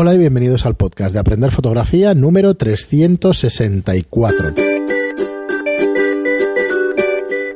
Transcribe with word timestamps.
Hola 0.00 0.14
y 0.14 0.18
bienvenidos 0.18 0.64
al 0.64 0.76
podcast 0.76 1.12
de 1.12 1.18
Aprender 1.18 1.50
Fotografía 1.50 2.14
número 2.14 2.54
364. 2.54 4.54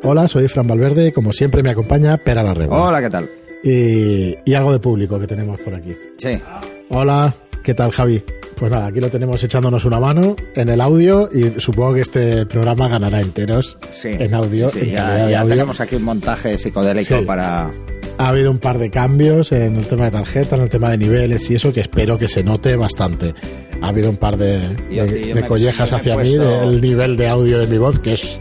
Hola, 0.02 0.26
soy 0.26 0.48
Fran 0.48 0.66
Valverde 0.66 1.12
como 1.12 1.32
siempre 1.32 1.62
me 1.62 1.70
acompaña 1.70 2.16
Pera 2.16 2.42
Larrego. 2.42 2.74
Hola, 2.74 3.00
¿qué 3.00 3.10
tal? 3.10 3.30
Y, 3.62 4.36
y 4.44 4.54
algo 4.54 4.72
de 4.72 4.80
público 4.80 5.20
que 5.20 5.28
tenemos 5.28 5.60
por 5.60 5.72
aquí. 5.76 5.94
Sí. 6.18 6.40
Hola, 6.88 7.32
¿qué 7.62 7.74
tal 7.74 7.92
Javi? 7.92 8.24
Pues 8.56 8.72
nada, 8.72 8.86
aquí 8.86 9.00
lo 9.00 9.08
tenemos 9.08 9.40
echándonos 9.44 9.84
una 9.84 10.00
mano 10.00 10.34
en 10.56 10.68
el 10.68 10.80
audio 10.80 11.28
y 11.32 11.60
supongo 11.60 11.94
que 11.94 12.00
este 12.00 12.44
programa 12.46 12.88
ganará 12.88 13.20
enteros 13.20 13.78
Sí. 13.94 14.16
en 14.18 14.34
audio. 14.34 14.68
Sí, 14.68 14.80
en 14.80 14.90
ya, 14.90 15.30
ya 15.30 15.40
audio. 15.42 15.54
tenemos 15.54 15.80
aquí 15.80 15.94
un 15.94 16.02
montaje 16.02 16.58
psicodélico 16.58 17.18
Sí. 17.18 17.24
para... 17.24 17.70
Ha 18.18 18.28
habido 18.28 18.50
un 18.50 18.58
par 18.58 18.78
de 18.78 18.90
cambios 18.90 19.50
en 19.52 19.76
el 19.76 19.86
tema 19.86 20.04
de 20.04 20.10
tarjetas, 20.12 20.52
en 20.52 20.60
el 20.64 20.70
tema 20.70 20.90
de 20.90 20.98
niveles 20.98 21.50
y 21.50 21.54
eso 21.56 21.72
que 21.72 21.80
espero 21.80 22.18
que 22.18 22.28
se 22.28 22.42
note 22.44 22.76
bastante. 22.76 23.34
Ha 23.80 23.88
habido 23.88 24.10
un 24.10 24.16
par 24.16 24.36
de, 24.36 24.60
Yo- 24.90 25.06
de- 25.06 25.28
yo 25.28 25.34
de 25.34 25.40
me- 25.42 25.46
collejas 25.48 25.92
hacia 25.92 26.16
mí 26.16 26.36
puesto- 26.36 26.60
del 26.70 26.80
nivel 26.80 27.16
de 27.16 27.28
audio 27.28 27.58
de 27.58 27.66
mi 27.66 27.78
voz, 27.78 27.98
que 27.98 28.12
es 28.12 28.38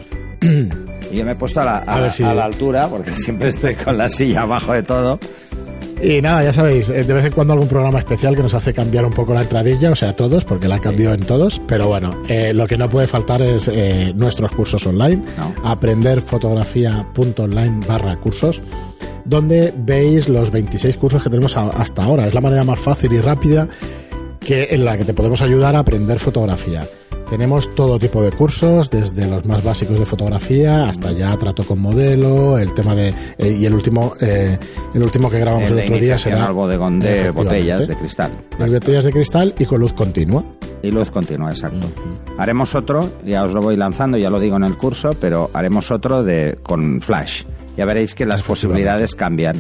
Y 1.12 1.18
yo 1.18 1.26
me 1.26 1.32
he 1.32 1.36
puesto 1.36 1.62
a 1.62 1.66
la, 1.66 1.78
a 1.80 2.06
A 2.06 2.12
si- 2.12 2.24
a 2.24 2.34
la 2.34 2.46
altura, 2.46 2.88
porque 2.90 3.16
siempre 3.16 3.50
estoy 3.50 3.76
con 3.76 3.98
la 3.98 4.08
silla 4.10 4.42
abajo 4.44 4.74
de 4.74 4.84
todo. 4.84 5.20
Y 6.04 6.20
nada, 6.22 6.44
ya 6.44 6.52
sabéis, 6.54 6.90
eh, 6.90 7.04
de 7.04 7.14
vez 7.14 7.26
en 7.26 7.32
cuando 7.32 7.54
algún 7.54 7.68
programa 7.70 8.00
especial 8.00 8.36
que 8.36 8.42
nos 8.42 8.56
hace 8.56 8.74
cambiar 8.74 9.06
un 9.06 9.14
poco 9.14 9.34
la 9.36 9.42
entradilla, 9.44 9.92
o 9.92 9.96
sea, 9.96 10.16
todos, 10.16 10.44
porque 10.46 10.68
la 10.68 10.76
ha 10.76 10.80
cambiado 10.80 11.14
en 11.14 11.22
todos. 11.22 11.62
Pero 11.68 11.88
bueno, 11.90 12.24
eh, 12.28 12.54
lo 12.56 12.66
que 12.66 12.76
no 12.78 12.90
puede 12.90 13.06
faltar 13.08 13.42
es 13.44 13.68
eh, 13.72 14.12
nuestros 14.16 14.50
cursos 14.52 14.84
online. 14.88 15.22
No. 15.38 15.54
Aprenderfotografía.online 15.64 17.86
barra 17.88 18.16
cursos, 18.18 18.60
donde 19.26 19.74
veis 19.78 20.30
los 20.30 20.52
26 20.52 20.98
cursos 20.98 21.24
que 21.24 21.30
tenemos 21.30 21.56
hasta 21.56 22.04
ahora. 22.04 22.28
Es 22.28 22.34
la 22.34 22.42
manera 22.42 22.64
más 22.64 22.80
fácil 22.80 23.14
y 23.14 23.22
rápida 23.22 23.68
que, 24.40 24.70
en 24.72 24.86
la 24.86 24.98
que 24.98 25.06
te 25.06 25.14
podemos 25.14 25.42
ayudar 25.42 25.76
a 25.76 25.80
aprender 25.80 26.20
fotografía. 26.20 26.82
Tenemos 27.32 27.74
todo 27.76 27.98
tipo 27.98 28.22
de 28.22 28.30
cursos, 28.34 28.90
desde 28.90 29.26
los 29.26 29.46
más 29.46 29.64
básicos 29.64 29.98
de 29.98 30.06
fotografía 30.06 30.90
hasta 30.90 31.14
ya 31.14 31.38
trato 31.38 31.64
con 31.64 31.80
modelo, 31.80 32.58
el 32.58 32.74
tema 32.74 32.94
de 32.94 33.14
eh, 33.38 33.58
y 33.58 33.66
el 33.66 33.74
último 33.74 34.16
eh, 34.20 34.60
el 34.94 35.02
último 35.02 35.30
que 35.30 35.40
grabamos 35.40 35.70
el, 35.70 35.78
de 35.78 35.84
otro 35.84 35.98
día 35.98 36.18
será 36.18 36.48
al 36.48 36.54
bodegón 36.54 37.00
de 37.00 37.08
Efectivamente. 37.08 37.44
botellas 37.44 37.88
de 37.88 37.96
cristal. 37.96 38.32
las 38.60 38.74
botellas 38.74 39.06
de 39.06 39.12
cristal 39.14 39.56
y 39.58 39.64
con 39.64 39.80
luz 39.80 39.94
continua. 39.94 40.44
Y 40.84 40.92
luz 40.92 41.10
continua, 41.10 41.52
exacto. 41.52 41.88
Haremos 42.38 42.76
otro, 42.76 43.10
ya 43.24 43.46
os 43.46 43.54
lo 43.54 43.62
voy 43.62 43.78
lanzando, 43.78 44.18
ya 44.18 44.30
lo 44.30 44.38
digo 44.38 44.58
en 44.58 44.66
el 44.66 44.76
curso, 44.76 45.12
pero 45.22 45.50
haremos 45.54 45.90
otro 45.90 46.26
de 46.26 46.58
con 46.62 47.00
flash. 47.00 47.44
Ya 47.82 47.86
veréis 47.86 48.14
que 48.14 48.28
las 48.28 48.44
posibilidades 48.44 49.16
cambian. 49.16 49.56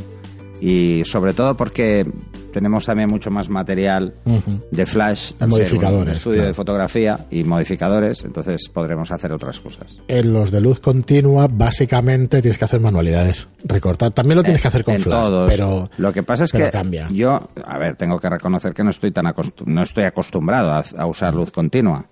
Y 0.61 1.01
sobre 1.05 1.33
todo 1.33 1.57
porque 1.57 2.05
tenemos 2.53 2.85
también 2.85 3.09
mucho 3.09 3.31
más 3.31 3.49
material 3.49 4.13
de 4.69 4.85
flash, 4.85 5.29
ser 5.31 5.35
un 5.41 5.49
modificadores, 5.49 6.17
estudio 6.17 6.35
claro. 6.35 6.47
de 6.49 6.53
fotografía 6.53 7.25
y 7.31 7.43
modificadores, 7.45 8.23
entonces 8.25 8.69
podremos 8.69 9.09
hacer 9.09 9.31
otras 9.33 9.59
cosas. 9.59 9.97
En 10.07 10.31
los 10.33 10.51
de 10.51 10.61
luz 10.61 10.79
continua, 10.79 11.47
básicamente 11.49 12.43
tienes 12.43 12.59
que 12.59 12.65
hacer 12.65 12.79
manualidades, 12.79 13.47
recortar. 13.63 14.11
También 14.11 14.37
lo 14.37 14.43
tienes 14.43 14.61
que 14.61 14.67
hacer 14.67 14.83
con 14.83 14.99
flash, 14.99 15.25
todos. 15.27 15.49
pero 15.49 15.89
lo 15.97 16.13
que 16.13 16.21
pasa 16.21 16.43
es 16.43 16.51
que 16.51 16.69
cambia. 16.69 17.07
yo, 17.09 17.49
a 17.65 17.77
ver, 17.79 17.95
tengo 17.95 18.19
que 18.19 18.29
reconocer 18.29 18.75
que 18.75 18.83
no 18.83 18.91
estoy 18.91 19.09
tan 19.09 19.25
acostu- 19.25 19.65
no 19.65 19.81
estoy 19.81 20.03
acostumbrado 20.03 20.71
a, 20.73 20.83
a 20.95 21.05
usar 21.07 21.33
luz 21.33 21.49
continua. 21.49 22.05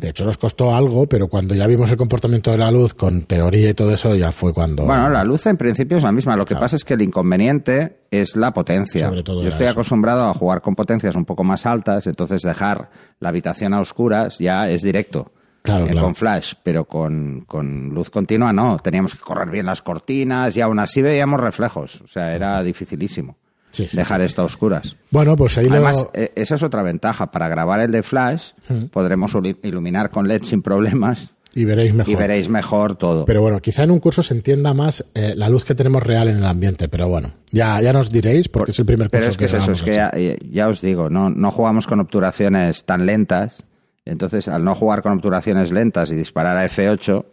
De 0.00 0.08
hecho 0.08 0.24
nos 0.24 0.38
costó 0.38 0.74
algo, 0.74 1.06
pero 1.06 1.28
cuando 1.28 1.54
ya 1.54 1.66
vimos 1.66 1.90
el 1.90 1.96
comportamiento 1.96 2.50
de 2.50 2.58
la 2.58 2.70
luz 2.70 2.94
con 2.94 3.22
teoría 3.22 3.70
y 3.70 3.74
todo 3.74 3.92
eso, 3.92 4.14
ya 4.14 4.32
fue 4.32 4.52
cuando 4.52 4.84
Bueno, 4.84 5.08
la 5.10 5.22
luz 5.24 5.46
en 5.46 5.56
principio 5.56 5.98
es 5.98 6.02
la 6.04 6.10
misma. 6.12 6.36
Lo 6.36 6.46
que 6.46 6.56
pasa 6.56 6.74
es 6.76 6.84
que 6.84 6.94
el 6.94 7.02
inconveniente 7.02 7.98
es 8.10 8.34
la 8.36 8.52
potencia. 8.52 9.08
Sobre 9.08 9.22
todo 9.22 9.42
Yo 9.42 9.48
estoy 9.48 9.66
eso. 9.66 9.72
acostumbrado 9.72 10.24
a 10.28 10.34
jugar 10.34 10.62
con 10.62 10.74
potencias 10.74 11.14
un 11.16 11.24
poco 11.24 11.44
más 11.44 11.66
altas, 11.66 12.06
entonces 12.06 12.42
dejar 12.42 12.90
la 13.20 13.28
habitación 13.28 13.74
a 13.74 13.80
oscuras 13.80 14.38
ya 14.38 14.68
es 14.70 14.82
directo. 14.82 15.32
Claro, 15.62 15.84
Eh, 15.84 15.90
claro. 15.90 16.06
Con 16.06 16.14
flash, 16.14 16.54
pero 16.62 16.86
con, 16.86 17.42
con 17.46 17.90
luz 17.90 18.08
continua 18.08 18.50
no. 18.52 18.78
Teníamos 18.78 19.14
que 19.14 19.20
correr 19.20 19.50
bien 19.50 19.66
las 19.66 19.82
cortinas 19.82 20.56
y 20.56 20.62
aún 20.62 20.78
así 20.78 21.02
veíamos 21.02 21.38
reflejos. 21.38 22.00
O 22.00 22.06
sea, 22.06 22.34
era 22.34 22.62
dificilísimo 22.62 23.36
Sí, 23.70 23.86
sí, 23.88 23.96
dejar 23.96 24.20
esto 24.20 24.42
a 24.42 24.44
oscuras. 24.46 24.96
Bueno, 25.10 25.36
pues 25.36 25.56
ahí 25.58 25.66
Además, 25.70 26.02
lo... 26.02 26.10
eh, 26.20 26.32
esa 26.34 26.54
es 26.56 26.62
otra 26.62 26.82
ventaja. 26.82 27.30
Para 27.30 27.48
grabar 27.48 27.80
el 27.80 27.90
de 27.92 28.02
flash, 28.02 28.50
podremos 28.92 29.34
uli- 29.34 29.56
iluminar 29.62 30.10
con 30.10 30.26
LED 30.28 30.42
sin 30.42 30.60
problemas 30.62 31.34
y 31.54 31.64
veréis 31.64 31.92
mejor. 31.94 32.12
y 32.12 32.16
veréis 32.16 32.48
mejor 32.48 32.96
todo. 32.96 33.24
Pero 33.24 33.40
bueno, 33.42 33.60
quizá 33.60 33.82
en 33.84 33.90
un 33.90 33.98
curso 34.00 34.22
se 34.22 34.34
entienda 34.34 34.72
más 34.74 35.04
eh, 35.14 35.34
la 35.36 35.48
luz 35.48 35.64
que 35.64 35.74
tenemos 35.74 36.02
real 36.02 36.28
en 36.28 36.36
el 36.38 36.46
ambiente, 36.46 36.88
pero 36.88 37.08
bueno, 37.08 37.32
ya, 37.52 37.80
ya 37.80 37.92
nos 37.92 38.10
diréis 38.10 38.48
porque 38.48 38.70
es 38.72 38.78
el 38.78 38.86
primer 38.86 39.08
curso 39.08 39.18
Pero 39.20 39.30
es 39.30 39.36
que 39.36 39.44
es 39.46 39.54
eso, 39.54 39.72
es 39.72 39.82
que 39.82 39.92
ya, 39.94 40.12
ya 40.50 40.68
os 40.68 40.80
digo, 40.80 41.10
no, 41.10 41.30
no 41.30 41.50
jugamos 41.50 41.86
con 41.86 42.00
obturaciones 42.00 42.84
tan 42.84 43.06
lentas. 43.06 43.62
Entonces, 44.04 44.48
al 44.48 44.64
no 44.64 44.74
jugar 44.74 45.02
con 45.02 45.12
obturaciones 45.12 45.70
lentas 45.70 46.10
y 46.10 46.16
disparar 46.16 46.56
a 46.56 46.64
F8, 46.66 47.24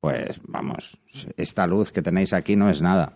pues 0.00 0.40
vamos, 0.46 0.96
esta 1.36 1.66
luz 1.66 1.90
que 1.92 2.02
tenéis 2.02 2.32
aquí 2.32 2.56
no 2.56 2.70
es 2.70 2.80
nada. 2.80 3.14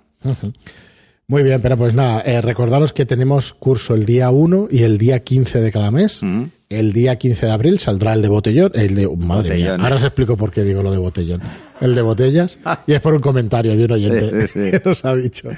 Muy 1.31 1.43
bien, 1.43 1.61
pero 1.61 1.77
pues 1.77 1.93
nada, 1.93 2.23
eh, 2.23 2.41
recordaros 2.41 2.95
que 2.95 3.05
tenemos 3.05 3.53
curso 3.53 3.93
el 3.95 4.07
día 4.07 4.31
1 4.31 4.69
y 4.71 4.85
el 4.85 4.97
día 4.97 5.19
15 5.23 5.61
de 5.61 5.71
cada 5.71 5.91
mes. 5.91 6.23
Mm. 6.23 6.45
El 6.71 6.95
día 6.95 7.17
15 7.17 7.45
de 7.45 7.53
abril 7.53 7.79
saldrá 7.79 8.15
el 8.15 8.23
de 8.23 8.29
botellón, 8.29 8.73
el 8.75 8.95
de 8.95 9.07
madre 9.09 9.57
mía, 9.57 9.73
Botellón. 9.73 9.81
ahora 9.83 9.97
os 9.97 10.05
explico 10.05 10.39
por 10.39 10.51
qué 10.51 10.65
digo 10.65 10.83
lo 10.83 10.91
de 10.91 10.97
botellón. 10.97 11.43
El 11.81 11.95
de 11.95 12.03
botellas 12.03 12.59
y 12.87 12.93
es 12.93 13.01
por 13.01 13.15
un 13.15 13.21
comentario 13.21 13.77
de 13.77 13.85
un 13.85 13.93
oyente 13.93 14.49
Sí, 14.49 14.49
sí, 14.49 14.71
sí. 14.71 14.71
que 14.79 14.83
nos 14.85 15.05
ha 15.05 15.15
dicho 15.15 15.49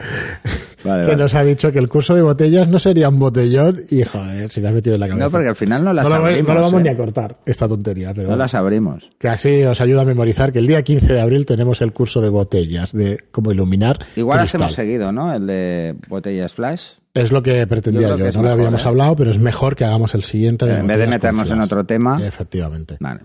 Vale, 0.83 1.03
que 1.03 1.09
vale. 1.11 1.17
nos 1.17 1.35
ha 1.35 1.43
dicho 1.45 1.71
que 1.73 1.79
el 1.79 1.89
curso 1.89 2.15
de 2.15 2.23
botellas 2.23 2.69
no 2.69 2.79
sería 2.79 3.09
un 3.11 3.19
botellón 3.19 3.83
y 3.91 4.03
joder, 4.03 4.51
se 4.51 4.61
me 4.63 4.69
ha 4.69 4.73
metido 4.73 4.95
en 4.95 5.01
la 5.01 5.09
cabeza. 5.09 5.25
No, 5.27 5.31
porque 5.31 5.49
al 5.49 5.57
final 5.57 5.85
no 5.85 5.93
las 5.93 6.09
no, 6.09 6.19
lo, 6.19 6.25
abrimos. 6.27 6.49
no 6.49 6.55
lo 6.55 6.61
vamos 6.63 6.81
¿eh? 6.81 6.85
ni 6.85 6.89
a 6.89 6.97
cortar 6.97 7.37
esta 7.45 7.69
tontería, 7.69 8.09
pero 8.11 8.23
No 8.23 8.29
bueno. 8.31 8.43
las 8.45 8.55
abrimos. 8.55 9.11
que 9.19 9.29
así 9.29 9.63
os 9.65 9.81
ayuda 9.81 10.03
a 10.03 10.05
memorizar 10.07 10.53
que 10.53 10.59
el 10.59 10.67
día 10.67 10.83
15 10.83 11.13
de 11.13 11.21
abril 11.21 11.45
tenemos 11.47 11.81
el 11.83 11.93
curso 11.93 12.21
de 12.23 12.31
botellas 12.31 12.93
de 12.93 13.19
cómo 13.31 13.53
iluminar 13.53 13.99
Igual 14.17 14.39
cristal. 14.41 14.63
hacemos 14.63 14.73
seguido, 14.75 15.13
¿no? 15.13 15.35
El 15.35 15.47
de 15.47 15.95
botellas 16.09 16.53
flash. 16.55 16.83
Es 17.13 17.33
lo 17.33 17.43
que 17.43 17.67
pretendía 17.67 18.09
yo. 18.11 18.17
que 18.17 18.23
No 18.23 18.31
lo 18.31 18.43
mejor, 18.43 18.49
habíamos 18.53 18.85
¿eh? 18.85 18.89
hablado, 18.89 19.17
pero 19.17 19.31
es 19.33 19.39
mejor 19.39 19.77
que 19.77 19.85
hagamos 19.85 20.15
el 20.15 20.23
siguiente. 20.23 20.65
En 20.71 20.87
vez 20.87 20.97
de 20.99 21.07
meternos 21.09 21.51
en 21.51 21.61
otro 21.61 21.85
tema. 21.85 22.25
Efectivamente. 22.25 22.97
Vale. 23.01 23.21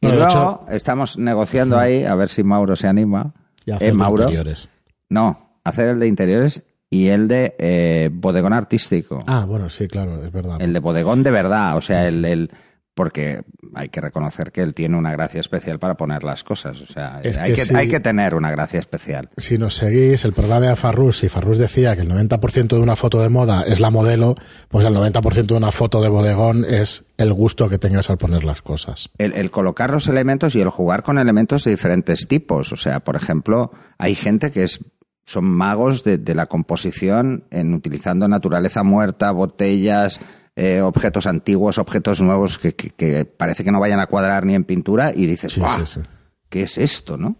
Y 0.00 0.06
de 0.06 0.16
luego 0.16 0.64
estamos 0.70 1.18
negociando 1.18 1.78
ahí 1.78 2.04
a 2.04 2.14
ver 2.14 2.28
si 2.28 2.42
Mauro 2.42 2.74
se 2.76 2.88
anima. 2.88 3.32
Y 3.66 3.70
Eh, 3.70 3.74
hacer 3.74 3.94
Mauro. 3.94 4.22
interiores. 4.22 4.68
No, 5.08 5.58
hacer 5.64 5.88
el 5.88 6.00
de 6.00 6.06
interiores 6.06 6.62
y 6.88 7.08
el 7.08 7.28
de 7.28 7.54
eh, 7.58 8.08
bodegón 8.12 8.52
artístico. 8.52 9.18
Ah, 9.26 9.44
bueno, 9.46 9.68
sí, 9.68 9.86
claro, 9.88 10.24
es 10.24 10.32
verdad. 10.32 10.60
El 10.60 10.72
de 10.72 10.78
bodegón 10.80 11.22
de 11.22 11.30
verdad, 11.30 11.76
o 11.76 11.80
sea, 11.82 12.06
el, 12.08 12.24
el- 12.24 12.50
porque 13.00 13.40
hay 13.74 13.88
que 13.88 14.02
reconocer 14.02 14.52
que 14.52 14.60
él 14.60 14.74
tiene 14.74 14.98
una 14.98 15.10
gracia 15.10 15.40
especial 15.40 15.78
para 15.78 15.96
poner 15.96 16.22
las 16.22 16.44
cosas, 16.44 16.82
o 16.82 16.86
sea, 16.86 17.22
Es 17.24 17.38
hay, 17.38 17.52
que 17.52 17.60
que, 17.60 17.64
sí. 17.64 17.74
hay 17.74 17.88
que 17.88 17.98
tener 17.98 18.34
una 18.34 18.50
gracia 18.50 18.78
especial. 18.78 19.30
Si 19.38 19.56
nos 19.56 19.74
seguís 19.74 20.22
el 20.26 20.34
programa 20.34 20.66
de 20.66 20.76
Farrus, 20.76 21.16
si 21.16 21.30
Farrus 21.30 21.56
decía 21.58 21.96
que 21.96 22.02
el 22.02 22.10
90% 22.10 22.68
de 22.68 22.78
una 22.78 22.96
foto 22.96 23.22
de 23.22 23.30
moda 23.30 23.62
es 23.62 23.80
la 23.80 23.90
modelo, 23.90 24.34
pues 24.68 24.84
el 24.84 24.94
90% 24.94 25.46
de 25.46 25.54
una 25.54 25.72
foto 25.72 26.02
de 26.02 26.10
bodegón 26.10 26.66
es 26.68 27.04
el 27.16 27.32
gusto 27.32 27.70
que 27.70 27.78
tengas 27.78 28.10
al 28.10 28.18
poner 28.18 28.44
las 28.44 28.60
cosas. 28.60 29.08
El, 29.16 29.32
el 29.32 29.50
colocar 29.50 29.90
los 29.90 30.06
elementos 30.06 30.54
y 30.54 30.60
el 30.60 30.68
jugar 30.68 31.02
con 31.02 31.16
elementos 31.16 31.64
de 31.64 31.70
diferentes 31.70 32.28
tipos, 32.28 32.70
o 32.72 32.76
sea, 32.76 33.00
por 33.00 33.16
ejemplo, 33.16 33.72
hay 33.96 34.14
gente 34.14 34.50
que 34.50 34.64
es 34.64 34.80
son 35.24 35.44
magos 35.44 36.02
de, 36.04 36.18
de 36.18 36.34
la 36.34 36.46
composición 36.46 37.44
en 37.50 37.72
utilizando 37.72 38.26
naturaleza 38.26 38.82
muerta, 38.82 39.30
botellas, 39.30 40.20
eh, 40.56 40.80
objetos 40.80 41.26
antiguos, 41.26 41.78
objetos 41.78 42.20
nuevos 42.22 42.58
que, 42.58 42.74
que- 42.74 42.90
que 42.90 43.24
parece 43.24 43.64
que 43.64 43.72
no 43.72 43.80
vayan 43.80 44.00
a 44.00 44.06
cuadrar 44.06 44.44
ni 44.44 44.54
en 44.54 44.64
pintura 44.64 45.12
y 45.14 45.26
dices, 45.26 45.52
Sí, 45.54 45.60
"Buah, 45.60 45.78
sí, 45.86 45.86
sí. 45.86 46.00
¿qué 46.48 46.62
es 46.62 46.76
esto, 46.78 47.16
no? 47.16 47.36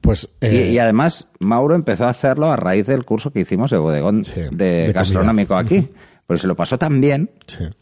Pues 0.00 0.28
Y, 0.40 0.46
eh, 0.46 0.70
y 0.72 0.78
además, 0.78 1.30
Mauro 1.38 1.74
empezó 1.74 2.06
a 2.06 2.10
hacerlo 2.10 2.50
a 2.50 2.56
raíz 2.56 2.86
del 2.86 3.04
curso 3.04 3.30
que 3.32 3.40
hicimos 3.40 3.70
de 3.70 3.78
bodegón 3.78 4.22
de, 4.22 4.46
comida. 4.48 4.92
gastronómico 4.92 5.54
aquí. 5.54 5.90
Pues 6.26 6.40
se 6.40 6.48
lo 6.48 6.56
pasó 6.56 6.76
tan 6.76 7.00
bien 7.00 7.30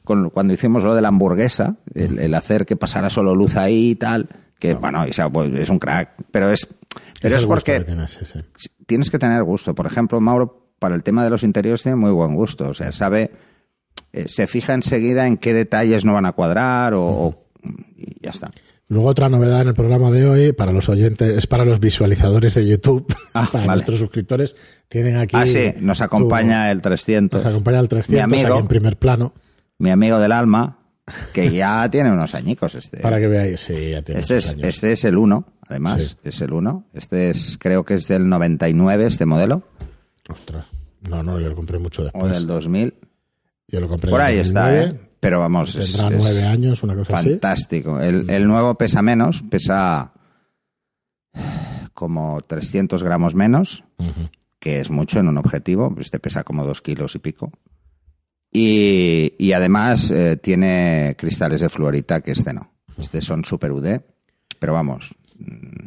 con, 0.05 0.29
cuando 0.29 0.53
hicimos 0.53 0.85
lo 0.85 0.95
de 0.95 1.01
la 1.01 1.09
hamburguesa, 1.09 1.77
el, 1.95 2.19
el 2.19 2.35
hacer 2.35 2.67
que 2.67 2.77
pasara 2.77 3.09
solo 3.09 3.35
luz 3.35 3.57
ahí 3.57 3.93
y 3.93 3.95
tal, 3.95 4.29
que 4.59 4.75
bueno, 4.75 5.03
o 5.09 5.13
sea, 5.15 5.31
pues, 5.31 5.51
es 5.55 5.71
un 5.71 5.79
crack. 5.79 6.11
Pero 6.31 6.51
es, 6.51 6.69
pero 7.23 7.37
es 7.37 7.47
porque 7.47 7.83
que 7.83 8.75
tienes 8.85 9.09
que 9.11 9.19
tener 9.19 9.43
gusto. 9.45 9.75
Por 9.75 9.87
ejemplo, 9.87 10.21
Mauro, 10.21 10.69
para 10.79 10.95
el 10.95 11.03
tema 11.03 11.25
de 11.25 11.31
los 11.31 11.43
interiores, 11.43 11.83
tiene 11.85 11.97
muy 11.97 12.11
buen 12.11 12.35
gusto. 12.35 12.69
O 12.69 12.75
sea, 12.75 12.93
sabe, 12.93 13.31
eh, 14.15 14.25
se 14.29 14.47
fija 14.47 14.75
enseguida 14.75 15.27
en 15.27 15.37
qué 15.37 15.53
detalles 15.55 16.05
no 16.05 16.13
van 16.15 16.27
a 16.27 16.33
cuadrar 16.33 16.95
o, 16.95 17.05
o- 17.05 17.47
y 17.97 18.23
ya 18.23 18.31
está. 18.31 18.51
Luego 18.89 19.09
otra 19.09 19.29
novedad 19.31 19.63
en 19.63 19.69
el 19.69 19.75
programa 19.75 20.11
de 20.11 20.27
hoy 20.27 20.53
para 20.53 20.71
los 20.71 20.89
oyentes, 20.91 21.37
es 21.39 21.47
para 21.47 21.65
los 21.65 21.81
visualizadores 21.81 22.55
de 22.55 22.67
YouTube, 22.69 23.07
Ah, 23.35 23.49
para 23.51 23.67
vale. 23.67 23.77
nuestros 23.79 23.99
suscriptores. 23.99 24.55
Tienen 24.89 25.17
aquí... 25.17 25.35
ah, 25.37 25.47
sí, 25.47 25.73
nos 25.81 26.01
acompaña 26.03 26.71
el 26.71 26.83
300. 26.83 27.43
Nos 27.43 27.51
acompaña 27.51 27.81
el 27.81 27.89
300 27.89 28.13
Mi 28.15 28.21
amigo. 28.21 28.55
aquí 28.55 28.61
en 28.63 28.69
primer 28.69 28.97
plano 28.99 29.33
mi 29.79 29.91
amigo 29.91 30.19
del 30.19 30.33
alma, 30.33 30.79
que 31.33 31.51
ya 31.51 31.89
tiene 31.91 32.13
unos 32.13 32.35
añicos 32.35 32.75
este. 32.75 32.99
para 33.01 33.19
que 33.19 33.27
veáis. 33.27 33.61
Sí, 33.61 33.91
ya 33.91 34.03
tiene 34.03 34.21
Este 34.21 34.41
sus 34.41 34.51
es, 34.51 34.55
años. 34.55 34.67
este 34.69 34.93
es 34.93 35.05
el 35.05 35.17
1, 35.19 35.47
además, 35.69 36.03
Sí. 36.03 36.17
es 36.29 36.41
el 36.43 36.53
1. 36.53 36.87
Este 36.93 37.31
es, 37.31 37.57
creo 37.59 37.85
que 37.85 37.95
es 37.95 38.07
del 38.09 38.29
99, 38.29 39.07
este 39.07 39.25
modelo, 39.27 39.63
Ostras. 40.29 40.67
No, 41.09 41.23
no, 41.23 41.41
yo 41.41 41.49
lo 41.49 41.57
compré 41.57 41.79
mucho 41.79 42.03
o 42.03 42.05
después. 42.05 42.33
del 42.33 42.47
2000. 42.47 42.95
Yo 43.69 43.81
lo 43.81 43.89
compré 43.89 44.11
Por 44.11 44.21
ahí 44.21 44.39
está, 44.39 44.71
2009. 44.71 44.91
¿eh? 44.91 45.11
Pero 45.21 45.41
vamos, 45.41 45.75
tendrá 45.75 46.11
nueve 46.11 46.43
años, 46.43 46.83
una 46.83 46.95
cosa 46.95 47.17
fantástico. 47.19 47.99
El, 47.99 48.29
el 48.29 48.47
nuevo 48.47 48.75
pesa 48.75 49.01
menos, 49.01 49.43
pesa 49.43 50.13
como 51.95 52.41
300 52.43 53.03
gramos 53.03 53.35
menos, 53.35 53.85
que 54.59 54.81
es 54.81 54.91
mucho 54.91 55.21
en 55.21 55.29
un 55.29 55.39
objetivo. 55.39 55.95
Este 55.99 56.19
pesa 56.19 56.43
como 56.45 56.65
dos 56.65 56.83
kilos 56.83 57.15
y 57.15 57.21
pico. 57.21 57.53
Y, 58.57 59.53
además 59.53 60.11
eh, 60.11 60.37
tiene 60.37 61.17
cristales 61.19 61.61
de 61.61 61.69
fluorita, 61.69 62.21
que 62.21 62.33
este 62.33 62.53
no. 62.53 62.73
Este 62.99 63.21
son 63.21 63.45
super 63.45 63.73
UD, 63.73 64.01
pero 64.61 64.73
vamos. 64.73 65.15
Mm. 65.39 65.87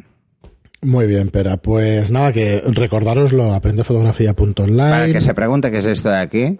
Muy 0.80 1.06
bien, 1.06 1.30
pero 1.30 1.56
pues 1.56 2.10
nada, 2.10 2.32
que 2.32 2.60
recordaroslo, 2.60 3.52
aprendefotografía.online. 3.52 4.90
Para 4.90 5.12
que 5.12 5.20
se 5.20 5.34
pregunte 5.34 5.72
qué 5.72 5.78
es 5.78 5.86
esto 5.86 6.08
de 6.08 6.18
aquí, 6.18 6.58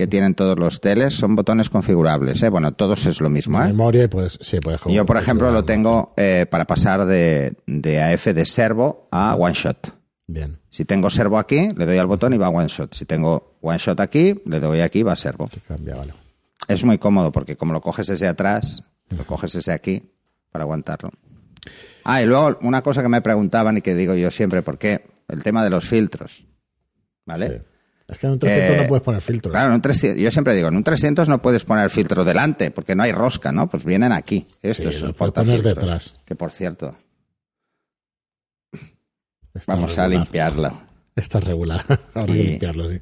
que 0.00 0.06
tienen 0.06 0.34
todos 0.34 0.58
los 0.58 0.80
teles, 0.80 1.14
son 1.14 1.36
botones 1.36 1.68
configurables, 1.68 2.42
¿eh? 2.42 2.48
Bueno, 2.48 2.72
todos 2.72 3.04
es 3.04 3.20
lo 3.20 3.28
mismo, 3.28 3.62
¿eh? 3.62 3.66
Memoria, 3.66 4.08
pues 4.08 4.38
sí, 4.40 4.58
puedes 4.58 4.80
Yo, 4.86 5.04
por 5.04 5.18
ejemplo, 5.18 5.50
lo 5.50 5.66
tengo 5.66 6.14
eh, 6.16 6.46
para 6.50 6.64
pasar 6.64 7.04
de, 7.04 7.54
de 7.66 8.00
AF 8.02 8.28
de 8.28 8.46
servo 8.46 9.08
a 9.10 9.34
one 9.34 9.52
shot. 9.52 9.94
Bien. 10.26 10.58
Si 10.70 10.86
tengo 10.86 11.10
servo 11.10 11.38
aquí, 11.38 11.72
le 11.76 11.84
doy 11.84 11.98
al 11.98 12.06
botón 12.06 12.32
y 12.32 12.38
va 12.38 12.48
one 12.48 12.68
shot. 12.68 12.94
Si 12.94 13.04
tengo 13.04 13.58
one 13.60 13.76
shot 13.76 14.00
aquí, 14.00 14.40
le 14.46 14.58
doy 14.58 14.80
aquí 14.80 15.00
y 15.00 15.02
va 15.02 15.14
servo. 15.16 15.50
cambia, 15.68 15.96
vale. 15.96 16.14
Es 16.66 16.82
muy 16.82 16.96
cómodo 16.96 17.30
porque 17.30 17.56
como 17.56 17.74
lo 17.74 17.82
coges 17.82 18.06
desde 18.06 18.26
atrás, 18.26 18.82
lo 19.10 19.26
coges 19.26 19.52
desde 19.52 19.72
aquí 19.74 20.14
para 20.50 20.62
aguantarlo. 20.62 21.10
Ah, 22.04 22.22
y 22.22 22.24
luego 22.24 22.58
una 22.62 22.80
cosa 22.80 23.02
que 23.02 23.10
me 23.10 23.20
preguntaban 23.20 23.76
y 23.76 23.82
que 23.82 23.94
digo 23.94 24.14
yo 24.14 24.30
siempre, 24.30 24.62
¿por 24.62 24.78
qué? 24.78 25.04
El 25.28 25.42
tema 25.42 25.62
de 25.62 25.68
los 25.68 25.86
filtros. 25.86 26.46
¿Vale? 27.26 27.64
Es 28.10 28.18
que 28.18 28.26
en 28.26 28.32
un 28.32 28.38
300 28.40 28.76
no 28.76 28.82
eh, 28.82 28.86
puedes 28.88 29.04
poner 29.04 29.20
filtros. 29.20 29.52
Claro, 29.52 29.68
en 29.68 29.74
un 29.74 29.82
300, 29.82 30.20
yo 30.20 30.30
siempre 30.30 30.54
digo, 30.54 30.68
en 30.68 30.76
un 30.76 30.82
300 30.82 31.28
no 31.28 31.40
puedes 31.40 31.64
poner 31.64 31.90
filtro 31.90 32.24
delante 32.24 32.70
porque 32.72 32.96
no 32.96 33.04
hay 33.04 33.12
rosca, 33.12 33.52
¿no? 33.52 33.68
Pues 33.68 33.84
vienen 33.84 34.12
aquí. 34.12 34.46
Esto 34.62 34.88
es 34.88 35.02
el 35.02 35.14
poner 35.14 35.62
detrás. 35.62 36.16
Que 36.24 36.34
por 36.34 36.50
cierto, 36.50 36.96
vamos 39.66 39.96
a 39.96 40.08
limpiarlo. 40.08 40.82
Está 41.14 41.38
regular. 41.38 41.84
Ahora 42.14 42.32
limpiarlo, 42.32 42.90
sí. 42.90 42.98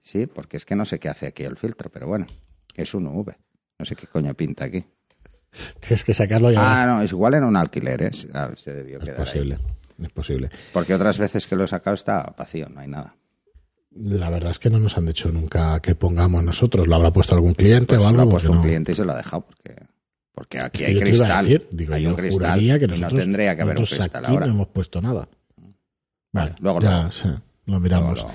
Sí, 0.00 0.26
porque 0.26 0.56
es 0.56 0.64
que 0.64 0.74
no 0.74 0.84
sé 0.84 0.98
qué 0.98 1.08
hace 1.08 1.26
aquí 1.26 1.44
el 1.44 1.56
filtro, 1.56 1.90
pero 1.90 2.06
bueno, 2.06 2.26
es 2.74 2.92
un 2.94 3.06
UV. 3.06 3.32
No 3.78 3.84
sé 3.84 3.96
qué 3.96 4.06
coño 4.06 4.34
pinta 4.34 4.64
aquí. 4.64 4.84
Tienes 5.80 6.04
que 6.04 6.12
sacarlo 6.12 6.50
ya. 6.50 6.82
Ah, 6.82 6.86
no, 6.86 7.02
es 7.02 7.12
igual 7.12 7.34
en 7.34 7.44
un 7.44 7.56
alquiler, 7.56 8.02
¿eh? 8.02 8.10
Ah, 8.32 8.50
se 8.56 8.72
debió 8.72 9.00
es 9.00 9.10
posible, 9.10 9.58
es 10.02 10.10
posible. 10.10 10.50
Porque 10.72 10.94
otras 10.94 11.18
veces 11.18 11.46
que 11.46 11.54
lo 11.54 11.64
he 11.64 11.68
sacado 11.68 11.94
está 11.94 12.34
vacío, 12.36 12.68
no 12.68 12.80
hay 12.80 12.88
nada. 12.88 13.14
La 13.96 14.28
verdad 14.28 14.50
es 14.50 14.58
que 14.58 14.70
no 14.70 14.80
nos 14.80 14.96
han 14.98 15.06
dicho 15.06 15.30
nunca 15.30 15.80
que 15.80 15.94
pongamos 15.94 16.42
nosotros. 16.42 16.88
¿Lo 16.88 16.96
habrá 16.96 17.12
puesto 17.12 17.34
algún 17.34 17.54
cliente 17.54 17.94
pues 17.94 18.02
o 18.02 18.08
algo? 18.08 18.22
Lo 18.22 18.28
ha 18.28 18.30
puesto 18.30 18.50
un 18.50 18.62
cliente 18.62 18.92
y 18.92 18.94
se 18.94 19.04
lo 19.04 19.12
ha 19.12 19.16
dejado 19.16 19.46
porque, 19.46 19.76
porque 20.32 20.58
aquí 20.60 20.84
hay 20.84 20.98
cristal. 20.98 21.46
hay 21.92 22.06
un 22.06 22.14
cristal 22.14 22.60
que 22.80 22.88
no 22.88 23.08
tendría 23.08 23.54
que 23.54 23.62
haber 23.62 23.78
un 23.78 23.84
cristal 23.84 24.24
aquí 24.24 24.32
ahora. 24.32 24.46
no 24.46 24.54
hemos 24.54 24.68
puesto 24.68 25.00
nada. 25.00 25.28
Vale, 26.32 26.56
luego 26.58 26.80
ya, 26.80 27.08
lo 27.66 27.78
miramos. 27.78 28.26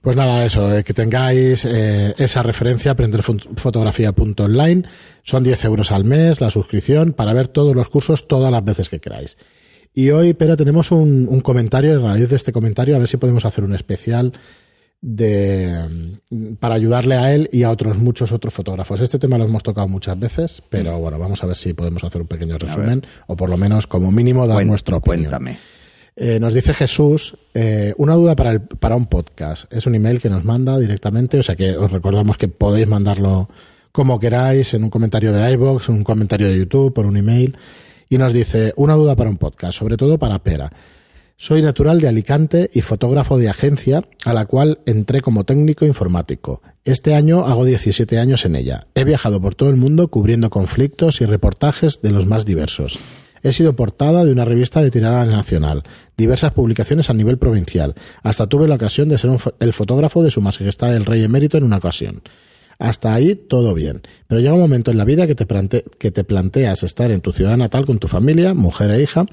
Pues 0.00 0.16
nada, 0.16 0.44
eso, 0.44 0.74
eh, 0.74 0.84
que 0.84 0.94
tengáis 0.94 1.64
eh, 1.64 2.14
esa 2.18 2.42
referencia, 2.42 2.92
aprenderfotografía.online. 2.92 4.84
Son 5.22 5.42
10 5.42 5.64
euros 5.64 5.92
al 5.92 6.04
mes 6.04 6.40
la 6.40 6.50
suscripción 6.50 7.12
para 7.12 7.32
ver 7.32 7.48
todos 7.48 7.74
los 7.74 7.88
cursos 7.88 8.28
todas 8.28 8.50
las 8.50 8.64
veces 8.64 8.88
que 8.88 9.00
queráis. 9.00 9.36
Y 9.94 10.10
hoy, 10.10 10.34
pero 10.34 10.56
tenemos 10.56 10.90
un, 10.90 11.26
un 11.28 11.40
comentario, 11.40 12.06
a 12.06 12.12
raíz 12.12 12.28
de 12.28 12.36
este 12.36 12.52
comentario, 12.52 12.96
a 12.96 12.98
ver 12.98 13.08
si 13.08 13.16
podemos 13.16 13.44
hacer 13.44 13.64
un 13.64 13.74
especial 13.74 14.32
de, 15.06 16.18
para 16.58 16.76
ayudarle 16.76 17.16
a 17.16 17.34
él 17.34 17.50
y 17.52 17.62
a 17.62 17.70
otros 17.70 17.98
muchos 17.98 18.32
otros 18.32 18.54
fotógrafos. 18.54 19.02
Este 19.02 19.18
tema 19.18 19.36
lo 19.36 19.44
hemos 19.44 19.62
tocado 19.62 19.86
muchas 19.86 20.18
veces, 20.18 20.62
pero 20.70 20.96
mm. 20.96 21.00
bueno, 21.02 21.18
vamos 21.18 21.42
a 21.42 21.46
ver 21.46 21.56
si 21.56 21.74
podemos 21.74 22.02
hacer 22.04 22.22
un 22.22 22.26
pequeño 22.26 22.56
resumen 22.56 23.02
o 23.26 23.36
por 23.36 23.50
lo 23.50 23.58
menos 23.58 23.86
como 23.86 24.10
mínimo 24.10 24.46
dar 24.46 24.64
nuestro 24.64 24.96
opinión. 24.96 25.24
Cuéntame. 25.24 25.58
Eh, 26.16 26.38
nos 26.40 26.54
dice 26.54 26.72
Jesús, 26.72 27.36
eh, 27.52 27.92
una 27.98 28.14
duda 28.14 28.34
para, 28.34 28.52
el, 28.52 28.62
para 28.62 28.96
un 28.96 29.06
podcast. 29.06 29.70
Es 29.70 29.86
un 29.86 29.94
email 29.94 30.22
que 30.22 30.30
nos 30.30 30.42
manda 30.42 30.78
directamente, 30.78 31.38
o 31.38 31.42
sea 31.42 31.54
que 31.54 31.76
os 31.76 31.92
recordamos 31.92 32.38
que 32.38 32.48
podéis 32.48 32.86
mandarlo 32.86 33.50
como 33.92 34.18
queráis, 34.18 34.72
en 34.72 34.84
un 34.84 34.90
comentario 34.90 35.34
de 35.34 35.52
iBox, 35.52 35.90
en 35.90 35.96
un 35.96 36.04
comentario 36.04 36.48
de 36.48 36.56
YouTube, 36.56 36.94
por 36.94 37.04
un 37.04 37.18
email. 37.18 37.58
Y 38.08 38.16
nos 38.16 38.32
dice, 38.32 38.72
una 38.76 38.94
duda 38.94 39.16
para 39.16 39.28
un 39.28 39.36
podcast, 39.36 39.78
sobre 39.78 39.98
todo 39.98 40.18
para 40.18 40.38
Pera. 40.38 40.72
Soy 41.36 41.62
natural 41.62 42.00
de 42.00 42.06
Alicante 42.06 42.70
y 42.72 42.80
fotógrafo 42.80 43.38
de 43.38 43.48
agencia, 43.48 44.04
a 44.24 44.32
la 44.32 44.46
cual 44.46 44.78
entré 44.86 45.20
como 45.20 45.44
técnico 45.44 45.84
informático. 45.84 46.62
Este 46.84 47.16
año 47.16 47.44
hago 47.44 47.64
17 47.64 48.18
años 48.20 48.44
en 48.44 48.54
ella. 48.54 48.86
He 48.94 49.04
viajado 49.04 49.40
por 49.40 49.56
todo 49.56 49.68
el 49.68 49.76
mundo 49.76 50.08
cubriendo 50.08 50.48
conflictos 50.48 51.20
y 51.20 51.26
reportajes 51.26 52.00
de 52.02 52.12
los 52.12 52.26
más 52.26 52.44
diversos. 52.44 53.00
He 53.42 53.52
sido 53.52 53.74
portada 53.74 54.24
de 54.24 54.32
una 54.32 54.44
revista 54.44 54.80
de 54.80 54.92
tirada 54.92 55.26
nacional, 55.26 55.82
diversas 56.16 56.52
publicaciones 56.52 57.10
a 57.10 57.14
nivel 57.14 57.36
provincial. 57.36 57.94
Hasta 58.22 58.46
tuve 58.46 58.68
la 58.68 58.76
ocasión 58.76 59.08
de 59.08 59.18
ser 59.18 59.30
el 59.58 59.72
fotógrafo 59.72 60.22
de 60.22 60.30
Su 60.30 60.40
Majestad 60.40 60.94
el 60.94 61.04
Rey 61.04 61.24
Emérito 61.24 61.58
en 61.58 61.64
una 61.64 61.76
ocasión. 61.76 62.22
Hasta 62.78 63.14
ahí 63.14 63.34
todo 63.34 63.74
bien. 63.74 64.02
Pero 64.26 64.40
llega 64.40 64.54
un 64.54 64.60
momento 64.60 64.90
en 64.90 64.98
la 64.98 65.04
vida 65.04 65.26
que 65.26 65.34
te, 65.34 65.46
que 65.98 66.10
te 66.10 66.24
planteas 66.24 66.82
estar 66.82 67.10
en 67.10 67.20
tu 67.20 67.32
ciudad 67.32 67.56
natal 67.56 67.86
con 67.86 67.98
tu 67.98 68.08
familia, 68.08 68.54
mujer 68.54 68.90
e 68.90 69.02
hija. 69.02 69.26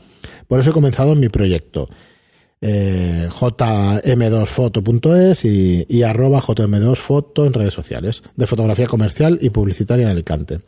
Por 0.47 0.59
eso 0.59 0.71
he 0.71 0.73
comenzado 0.73 1.15
mi 1.15 1.29
proyecto. 1.29 1.89
Eh, 2.63 3.27
jm2foto.es 3.31 5.45
y, 5.45 6.03
arroba 6.03 6.41
jm2foto 6.41 7.47
en 7.47 7.53
redes 7.53 7.73
sociales 7.73 8.21
de 8.35 8.45
fotografía 8.45 8.85
comercial 8.85 9.39
y 9.41 9.49
publicitaria 9.49 10.05
en 10.05 10.11
Alicante 10.11 10.59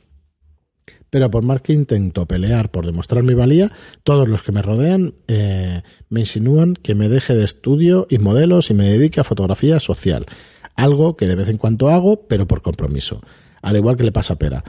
pero 1.11 1.29
por 1.29 1.43
más 1.43 1.61
que 1.61 1.73
intento 1.73 2.25
pelear 2.25 2.71
por 2.71 2.87
demostrar 2.87 3.21
mi 3.21 3.35
valía, 3.35 3.71
todos 4.03 4.27
los 4.27 4.41
que 4.41 4.51
me 4.51 4.63
rodean 4.63 5.13
eh, 5.27 5.83
me 6.09 6.21
insinúan 6.21 6.73
que 6.73 6.95
me 6.95 7.07
deje 7.07 7.35
de 7.35 7.45
estudio 7.45 8.07
y 8.09 8.17
modelos 8.17 8.71
y 8.71 8.73
me 8.73 8.89
dedique 8.89 9.19
a 9.19 9.23
fotografía 9.23 9.79
social, 9.79 10.25
algo 10.75 11.15
que 11.15 11.27
de 11.27 11.35
vez 11.35 11.49
en 11.49 11.57
cuando 11.57 11.89
hago, 11.89 12.27
pero 12.27 12.47
por 12.47 12.61
compromiso, 12.61 13.21
al 13.61 13.77
igual 13.77 13.95
que 13.95 14.03
le 14.03 14.11
pasa 14.11 14.33
a 14.33 14.37
Pera. 14.37 14.63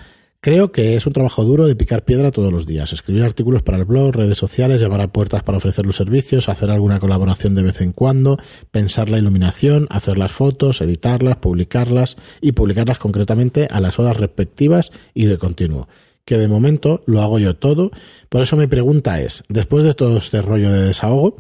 Creo 0.45 0.73
que 0.73 0.95
es 0.95 1.07
un 1.07 1.15
trabajo 1.15 1.43
duro 1.43 1.67
de 1.67 1.75
picar 1.75 2.05
piedra 2.05 2.31
todos 2.31 2.53
los 2.53 2.67
días, 2.67 2.93
escribir 2.93 3.23
artículos 3.23 3.63
para 3.63 3.79
el 3.79 3.87
blog, 3.87 4.15
redes 4.15 4.37
sociales, 4.37 4.79
llamar 4.79 5.01
a 5.01 5.09
puertas 5.09 5.43
para 5.43 5.57
ofrecer 5.57 5.87
los 5.87 5.97
servicios, 5.97 6.51
hacer 6.51 6.71
alguna 6.71 7.01
colaboración 7.01 7.55
de 7.55 7.63
vez 7.63 7.81
en 7.81 7.93
cuando, 7.93 8.37
pensar 8.71 9.09
la 9.09 9.17
iluminación, 9.17 9.87
hacer 9.89 10.19
las 10.19 10.33
fotos, 10.33 10.83
editarlas, 10.83 11.37
publicarlas 11.37 12.17
y 12.43 12.53
publicarlas 12.53 12.99
concretamente 12.99 13.69
a 13.71 13.81
las 13.81 13.99
horas 13.99 14.19
respectivas 14.19 14.93
y 15.15 15.25
de 15.25 15.39
continuo 15.39 15.89
que 16.27 16.39
de 16.39 16.49
momento 16.49 17.03
lo 17.07 17.21
hago 17.21 17.39
yo 17.39 17.57
todo. 17.57 17.91
Por 18.29 18.43
eso 18.43 18.57
mi 18.57 18.67
pregunta 18.67 19.21
es, 19.21 19.45
después 19.49 19.85
de 19.85 19.95
todo 19.95 20.19
este 20.19 20.41
rollo 20.43 20.71
de 20.71 20.85
desahogo, 20.85 21.37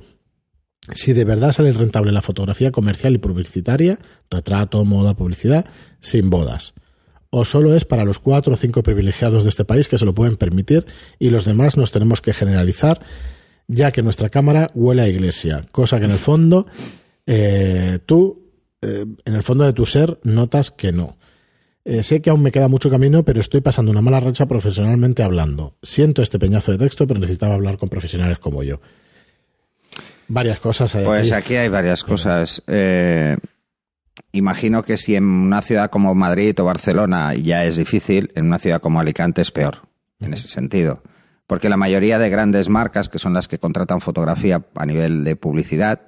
si 0.93 1.12
de 1.12 1.25
verdad 1.25 1.53
sale 1.53 1.73
rentable 1.73 2.12
la 2.12 2.23
fotografía 2.23 2.71
comercial 2.71 3.14
y 3.14 3.19
publicitaria, 3.19 3.99
retrato, 4.31 4.85
moda, 4.85 5.14
publicidad, 5.14 5.67
sin 6.00 6.31
bodas. 6.31 6.75
O 7.31 7.45
solo 7.45 7.75
es 7.75 7.85
para 7.85 8.05
los 8.05 8.19
cuatro 8.19 8.55
o 8.55 8.57
cinco 8.57 8.83
privilegiados 8.83 9.45
de 9.45 9.50
este 9.50 9.64
país 9.64 9.88
que 9.88 9.99
se 9.99 10.05
lo 10.05 10.14
pueden 10.14 10.37
permitir 10.37 10.87
y 11.19 11.31
los 11.31 11.45
demás 11.45 11.76
nos 11.76 11.91
tenemos 11.91 12.21
que 12.21 12.33
generalizar, 12.33 13.00
ya 13.67 13.91
que 13.91 14.03
nuestra 14.03 14.29
cámara 14.29 14.69
huele 14.75 15.03
a 15.03 15.09
iglesia, 15.09 15.62
cosa 15.73 15.99
que 15.99 16.05
en 16.05 16.12
el 16.12 16.19
fondo 16.19 16.67
eh, 17.26 17.99
tú, 18.07 18.53
eh, 18.83 19.07
en 19.25 19.35
el 19.35 19.43
fondo 19.43 19.64
de 19.64 19.73
tu 19.73 19.87
ser, 19.87 20.21
notas 20.23 20.71
que 20.71 20.93
no. 20.93 21.17
Eh, 21.85 22.03
sé 22.03 22.23
que 22.23 22.31
aún 22.31 22.43
me 22.43 22.53
queda 22.53 22.69
mucho 22.69 22.88
camino, 22.88 23.25
pero 23.25 23.41
estoy 23.41 23.61
pasando 23.61 23.91
una 23.91 24.00
mala 24.00 24.21
racha 24.21 24.47
profesionalmente 24.47 25.23
hablando. 25.23 25.76
Siento 25.83 26.23
este 26.23 26.38
peñazo 26.38 26.73
de 26.73 26.79
texto, 26.79 27.07
pero 27.07 27.21
necesitaba 27.21 27.55
hablar 27.55 27.76
con 27.76 27.88
profesionales 27.88 28.38
como 28.38 28.62
yo. 28.62 28.81
Varias 30.28 30.59
cosas. 30.61 30.97
pues 31.04 31.33
aquí 31.33 31.57
hay 31.57 31.69
varias 31.69 32.04
cosas. 32.04 32.62
Eh, 32.66 33.37
imagino 34.33 34.83
que 34.83 34.97
si 34.97 35.16
en 35.16 35.25
una 35.25 35.62
ciudad 35.62 35.90
como 35.90 36.14
Madrid 36.14 36.59
o 36.61 36.64
Barcelona 36.64 37.35
ya 37.35 37.64
es 37.64 37.76
difícil, 37.76 38.33
en 38.35 38.47
una 38.47 38.59
ciudad 38.59 38.81
como 38.81 39.00
Alicante 39.00 39.43
es 39.43 39.50
peor, 39.50 39.83
en 40.21 40.35
ese 40.35 40.49
sentido. 40.49 41.02
Porque 41.47 41.69
la 41.69 41.76
mayoría 41.76 42.19
de 42.19 42.31
grandes 42.31 42.69
marcas, 42.69 43.09
que 43.09 43.19
son 43.19 43.35
las 43.35 43.49
que 43.49 43.59
contratan 43.59 44.00
fotografía 44.00 44.64
a 44.75 44.87
nivel 44.87 45.25
de 45.25 45.37
publicidad, 45.37 46.00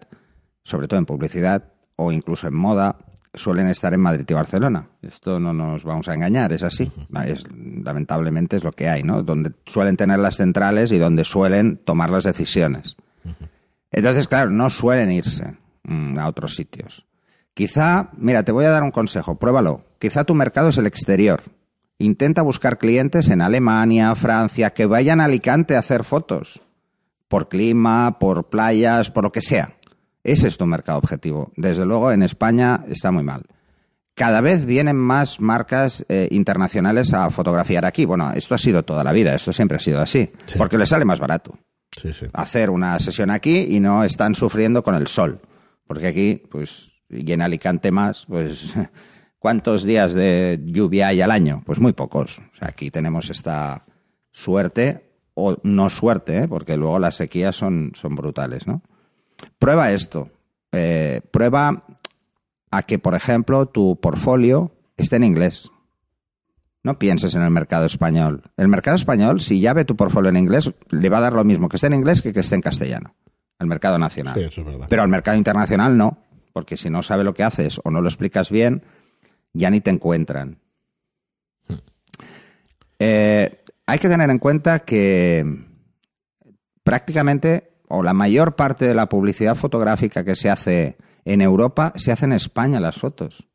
sobre 0.62 0.88
todo 0.88 0.99
en 0.99 1.06
publicidad 1.06 1.64
o 1.96 2.11
incluso 2.11 2.49
en 2.49 2.54
moda, 2.54 2.96
suelen 3.35 3.66
estar 3.68 3.92
en 3.92 4.00
Madrid 4.00 4.25
y 4.26 4.32
Barcelona. 4.32 4.88
Esto 5.02 5.38
no 5.38 5.52
nos 5.52 5.85
vamos 5.85 6.08
a 6.08 6.14
engañar, 6.14 6.52
es 6.52 6.62
así. 6.62 6.90
Es, 7.26 7.44
lamentablemente 7.85 8.56
es 8.56 8.64
lo 8.64 8.73
que 8.73 8.88
hay, 8.88 9.02
¿no? 9.02 9.23
Donde 9.23 9.52
suelen 9.66 9.96
tener 9.96 10.18
las 10.18 10.37
centrales 10.37 10.90
y 10.92 10.99
donde 10.99 11.25
suelen 11.25 11.76
tomar 11.76 12.11
las 12.11 12.25
decisiones. 12.25 12.96
Entonces, 13.96 14.28
claro, 14.28 14.50
no 14.50 14.70
suelen 14.70 15.10
irse 15.10 15.56
mm, 15.82 16.18
a 16.18 16.28
otros 16.28 16.54
sitios. 16.54 17.06
Quizá, 17.54 18.10
mira, 18.16 18.44
te 18.44 18.52
voy 18.52 18.66
a 18.66 18.70
dar 18.70 18.84
un 18.84 18.90
consejo, 18.92 19.38
pruébalo. 19.38 19.84
Quizá 19.98 20.22
tu 20.24 20.34
mercado 20.34 20.68
es 20.68 20.78
el 20.78 20.86
exterior. 20.86 21.42
Intenta 21.98 22.42
buscar 22.42 22.76
clientes 22.78 23.30
en 23.30 23.40
Alemania, 23.40 24.14
Francia, 24.14 24.74
que 24.74 24.86
vayan 24.86 25.20
a 25.20 25.24
Alicante 25.24 25.74
a 25.74 25.80
hacer 25.80 26.04
fotos. 26.04 26.62
Por 27.26 27.48
clima, 27.48 28.18
por 28.20 28.50
playas, 28.50 29.10
por 29.10 29.24
lo 29.24 29.32
que 29.32 29.40
sea. 29.40 29.74
Ese 30.22 30.46
es 30.48 30.56
tu 30.58 30.66
mercado 30.66 30.98
objetivo. 30.98 31.50
Desde 31.56 31.86
luego, 31.86 32.12
en 32.12 32.22
España 32.22 32.84
está 32.88 33.10
muy 33.10 33.24
mal. 33.24 33.42
cada 34.14 34.40
vez 34.40 34.64
vienen 34.64 34.96
más 34.96 35.40
marcas 35.40 36.04
eh, 36.08 36.28
internacionales 36.30 37.12
a 37.12 37.30
fotografiar 37.30 37.84
aquí. 37.84 38.06
Bueno, 38.06 38.32
esto 38.34 38.54
ha 38.54 38.58
sido 38.58 38.82
toda 38.82 39.04
la 39.04 39.12
vida, 39.12 39.34
esto 39.34 39.52
siempre 39.52 39.76
ha 39.76 39.80
sido 39.80 40.00
así, 40.00 40.30
Sí. 40.46 40.54
porque 40.56 40.78
les 40.78 40.88
sale 40.88 41.04
más 41.04 41.18
barato 41.20 41.58
Hacer 42.32 42.70
una 42.70 42.98
sesión 42.98 43.30
aquí 43.30 43.66
y 43.68 43.80
no 43.80 44.04
están 44.04 44.34
sufriendo 44.34 44.82
con 44.82 44.94
el 44.94 45.06
sol. 45.06 45.40
Porque 45.86 46.08
aquí, 46.08 46.42
pues, 46.50 46.92
y 47.08 47.30
en 47.32 47.42
Alicante 47.42 47.90
más, 47.90 48.26
pues, 48.26 48.74
¿cuántos 49.38 49.84
días 49.84 50.14
de 50.14 50.60
lluvia 50.64 51.08
hay 51.08 51.20
al 51.20 51.30
año? 51.30 51.62
Pues 51.64 51.78
muy 51.78 51.92
pocos. 51.92 52.40
Aquí 52.60 52.90
tenemos 52.90 53.30
esta 53.30 53.84
suerte, 54.32 55.06
o 55.34 55.56
no 55.62 55.90
suerte, 55.90 56.38
¿eh? 56.38 56.48
porque 56.48 56.76
luego 56.76 56.98
las 56.98 57.16
sequías 57.16 57.54
son, 57.56 57.92
son 57.94 58.16
brutales, 58.16 58.66
¿no? 58.66 58.82
Prueba 59.58 59.92
esto. 59.92 60.30
Eh, 60.72 61.20
prueba 61.30 61.84
a 62.70 62.82
que, 62.82 62.98
por 62.98 63.14
ejemplo, 63.14 63.66
tu 63.66 64.00
portfolio 64.00 64.72
esté 64.96 65.16
en 65.16 65.24
inglés. 65.24 65.70
No 66.87 67.00
pienses 67.00 67.35
en 67.35 67.43
el 67.43 67.50
mercado 67.50 67.85
español. 67.85 68.43
El 68.57 68.69
mercado 68.69 68.95
español, 68.95 69.40
si 69.40 69.61
ya 69.61 69.73
ve 69.73 69.85
tu 69.85 69.97
portfolio 69.97 70.31
en 70.31 70.37
inglés, 70.37 70.73
le 70.90 71.09
va 71.09 71.19
a 71.19 71.21
dar 71.21 71.33
lo 71.33 71.43
mismo 71.43 71.69
que 71.69 71.78
esté 71.78 71.88
en 71.88 71.95
inglés 71.95 72.23
que 72.23 72.33
que 72.33 72.38
esté 72.38 72.55
en 72.55 72.61
castellano. 72.61 73.16
Al 73.59 73.66
mercado 73.66 73.99
nacional. 73.99 74.35
Sí, 74.35 74.45
eso 74.45 74.61
es 74.61 74.66
verdad. 74.69 74.87
Pero 74.88 75.02
al 75.02 75.09
mercado 75.09 75.37
internacional 75.37 75.99
no, 75.99 76.19
porque 76.52 76.76
si 76.76 76.88
no 76.88 77.02
sabe 77.02 77.25
lo 77.25 77.35
que 77.35 77.43
haces 77.43 77.81
o 77.83 77.90
no 77.90 78.00
lo 78.00 78.07
explicas 78.07 78.52
bien, 78.52 78.85
ya 79.52 79.69
ni 79.69 79.81
te 79.81 79.90
encuentran. 79.90 80.61
Eh, 83.00 83.64
hay 83.85 83.99
que 83.99 84.09
tener 84.09 84.31
en 84.31 84.38
cuenta 84.38 84.78
que 84.78 85.45
prácticamente, 86.85 87.73
o 87.88 88.05
la 88.05 88.14
mayor 88.14 88.55
parte 88.55 88.85
de 88.87 88.95
la 88.95 89.09
publicidad 89.09 89.57
fotográfica 89.57 90.23
que 90.23 90.37
se 90.37 90.50
hace 90.50 90.99
en 91.25 91.40
Europa, 91.40 91.93
se 91.97 92.12
hace 92.12 92.26
en 92.26 92.33
España 92.35 92.78
las 92.78 93.00
fotos. 93.00 93.49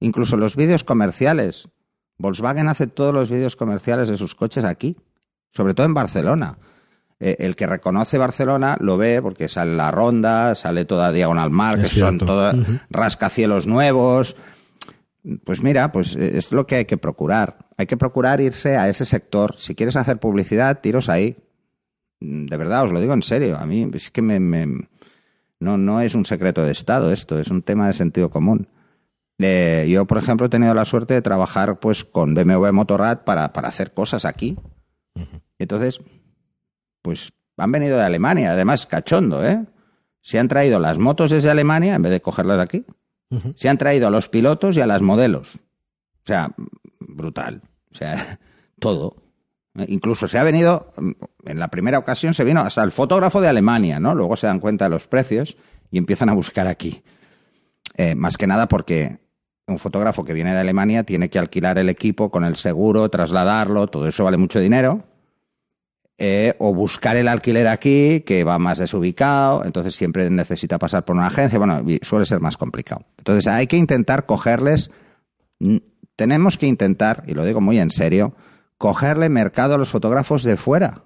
Incluso 0.00 0.36
los 0.36 0.54
vídeos 0.54 0.84
comerciales. 0.84 1.70
Volkswagen 2.18 2.68
hace 2.68 2.86
todos 2.86 3.12
los 3.14 3.30
vídeos 3.30 3.56
comerciales 3.56 4.08
de 4.08 4.16
sus 4.16 4.34
coches 4.34 4.64
aquí, 4.64 4.96
sobre 5.50 5.74
todo 5.74 5.86
en 5.86 5.94
Barcelona. 5.94 6.58
Eh, 7.20 7.36
el 7.40 7.54
que 7.56 7.66
reconoce 7.66 8.18
Barcelona 8.18 8.76
lo 8.80 8.96
ve 8.96 9.20
porque 9.22 9.48
sale 9.48 9.74
la 9.76 9.90
ronda, 9.90 10.54
sale 10.54 10.84
toda 10.84 11.12
Diagonal 11.12 11.50
Mar, 11.50 11.80
que 11.80 11.88
son 11.88 12.18
todos 12.18 12.54
rascacielos 12.90 13.66
nuevos. 13.66 14.36
Pues 15.44 15.62
mira, 15.62 15.90
pues 15.92 16.16
eh, 16.16 16.36
es 16.36 16.52
lo 16.52 16.66
que 16.66 16.74
hay 16.76 16.84
que 16.84 16.96
procurar. 16.98 17.66
Hay 17.78 17.86
que 17.86 17.96
procurar 17.96 18.40
irse 18.40 18.76
a 18.76 18.88
ese 18.88 19.04
sector. 19.04 19.54
Si 19.56 19.74
quieres 19.74 19.96
hacer 19.96 20.18
publicidad, 20.18 20.80
tiros 20.80 21.08
ahí. 21.08 21.36
Mm, 22.20 22.46
De 22.46 22.56
verdad, 22.56 22.84
os 22.84 22.92
lo 22.92 23.00
digo 23.00 23.14
en 23.14 23.22
serio. 23.22 23.56
A 23.58 23.64
mí 23.64 23.88
es 23.94 24.10
que 24.10 24.20
me, 24.20 24.38
me- 24.40 24.88
no, 25.60 25.78
no 25.78 26.00
es 26.00 26.14
un 26.14 26.26
secreto 26.26 26.62
de 26.64 26.72
Estado 26.72 27.10
esto, 27.10 27.38
es 27.38 27.48
un 27.48 27.62
tema 27.62 27.86
de 27.86 27.94
sentido 27.94 28.28
común. 28.28 28.68
Eh, 29.38 29.86
yo, 29.88 30.06
por 30.06 30.18
ejemplo, 30.18 30.46
he 30.46 30.50
tenido 30.50 30.74
la 30.74 30.84
suerte 30.84 31.14
de 31.14 31.22
trabajar 31.22 31.80
pues, 31.80 32.04
con 32.04 32.34
BMW 32.34 32.70
Motorrad 32.72 33.24
para, 33.24 33.52
para 33.52 33.68
hacer 33.68 33.92
cosas 33.92 34.24
aquí. 34.24 34.56
Entonces, 35.58 36.00
pues 37.02 37.32
han 37.56 37.72
venido 37.72 37.98
de 37.98 38.04
Alemania, 38.04 38.52
además 38.52 38.86
cachondo, 38.86 39.44
¿eh? 39.46 39.64
Se 40.20 40.38
han 40.38 40.48
traído 40.48 40.78
las 40.78 40.98
motos 40.98 41.30
desde 41.30 41.50
Alemania 41.50 41.94
en 41.94 42.02
vez 42.02 42.12
de 42.12 42.22
cogerlas 42.22 42.58
aquí. 42.58 42.84
Se 43.56 43.68
han 43.68 43.78
traído 43.78 44.06
a 44.06 44.10
los 44.10 44.28
pilotos 44.28 44.76
y 44.76 44.80
a 44.80 44.86
las 44.86 45.02
modelos. 45.02 45.56
O 45.56 46.26
sea, 46.26 46.54
brutal. 47.00 47.62
O 47.90 47.94
sea, 47.94 48.38
todo. 48.78 49.16
Incluso 49.88 50.28
se 50.28 50.38
ha 50.38 50.44
venido, 50.44 50.92
en 51.44 51.58
la 51.58 51.68
primera 51.68 51.98
ocasión 51.98 52.32
se 52.32 52.44
vino 52.44 52.60
hasta 52.60 52.82
el 52.84 52.92
fotógrafo 52.92 53.40
de 53.40 53.48
Alemania, 53.48 53.98
¿no? 53.98 54.14
Luego 54.14 54.36
se 54.36 54.46
dan 54.46 54.60
cuenta 54.60 54.84
de 54.84 54.90
los 54.90 55.08
precios 55.08 55.56
y 55.90 55.98
empiezan 55.98 56.28
a 56.28 56.34
buscar 56.34 56.68
aquí. 56.68 57.02
Eh, 57.96 58.14
más 58.14 58.38
que 58.38 58.46
nada 58.46 58.68
porque 58.68 59.18
un 59.66 59.78
fotógrafo 59.78 60.24
que 60.24 60.32
viene 60.34 60.52
de 60.52 60.60
Alemania 60.60 61.04
tiene 61.04 61.30
que 61.30 61.38
alquilar 61.38 61.78
el 61.78 61.88
equipo 61.88 62.30
con 62.30 62.44
el 62.44 62.56
seguro, 62.56 63.08
trasladarlo, 63.08 63.86
todo 63.86 64.06
eso 64.06 64.24
vale 64.24 64.36
mucho 64.36 64.60
dinero. 64.60 65.04
Eh, 66.16 66.54
o 66.60 66.72
buscar 66.72 67.16
el 67.16 67.26
alquiler 67.26 67.66
aquí, 67.66 68.20
que 68.20 68.44
va 68.44 68.60
más 68.60 68.78
desubicado, 68.78 69.64
entonces 69.64 69.96
siempre 69.96 70.30
necesita 70.30 70.78
pasar 70.78 71.04
por 71.04 71.16
una 71.16 71.26
agencia, 71.26 71.58
bueno, 71.58 71.82
suele 72.02 72.24
ser 72.24 72.40
más 72.40 72.56
complicado. 72.56 73.04
Entonces 73.18 73.48
hay 73.48 73.66
que 73.66 73.76
intentar 73.76 74.24
cogerles, 74.24 74.92
tenemos 76.14 76.56
que 76.56 76.66
intentar, 76.66 77.24
y 77.26 77.34
lo 77.34 77.44
digo 77.44 77.60
muy 77.60 77.80
en 77.80 77.90
serio, 77.90 78.36
cogerle 78.78 79.28
mercado 79.28 79.74
a 79.74 79.78
los 79.78 79.90
fotógrafos 79.90 80.44
de 80.44 80.56
fuera. 80.56 81.02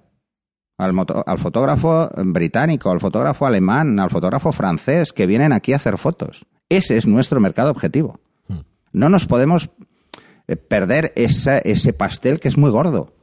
Al, 0.77 0.93
moto- 0.93 1.23
al 1.25 1.39
fotógrafo 1.39 2.09
británico, 2.17 2.91
al 2.91 2.99
fotógrafo 2.99 3.47
alemán, 3.47 3.99
al 3.99 4.11
fotógrafo 4.11 4.51
francés, 4.51 5.11
que 5.11 5.25
vienen 5.25 5.53
aquí 5.53 5.73
a 5.73 5.77
hacer 5.77 5.97
fotos. 5.97 6.45
Ese 6.69 6.97
es 6.97 7.07
nuestro 7.07 7.39
mercado 7.39 7.71
objetivo. 7.71 8.19
No 8.93 9.09
nos 9.09 9.25
podemos 9.25 9.69
eh, 10.47 10.55
perder 10.55 11.13
esa- 11.15 11.59
ese 11.59 11.93
pastel 11.93 12.39
que 12.39 12.47
es 12.47 12.57
muy 12.57 12.71
gordo. 12.71 13.13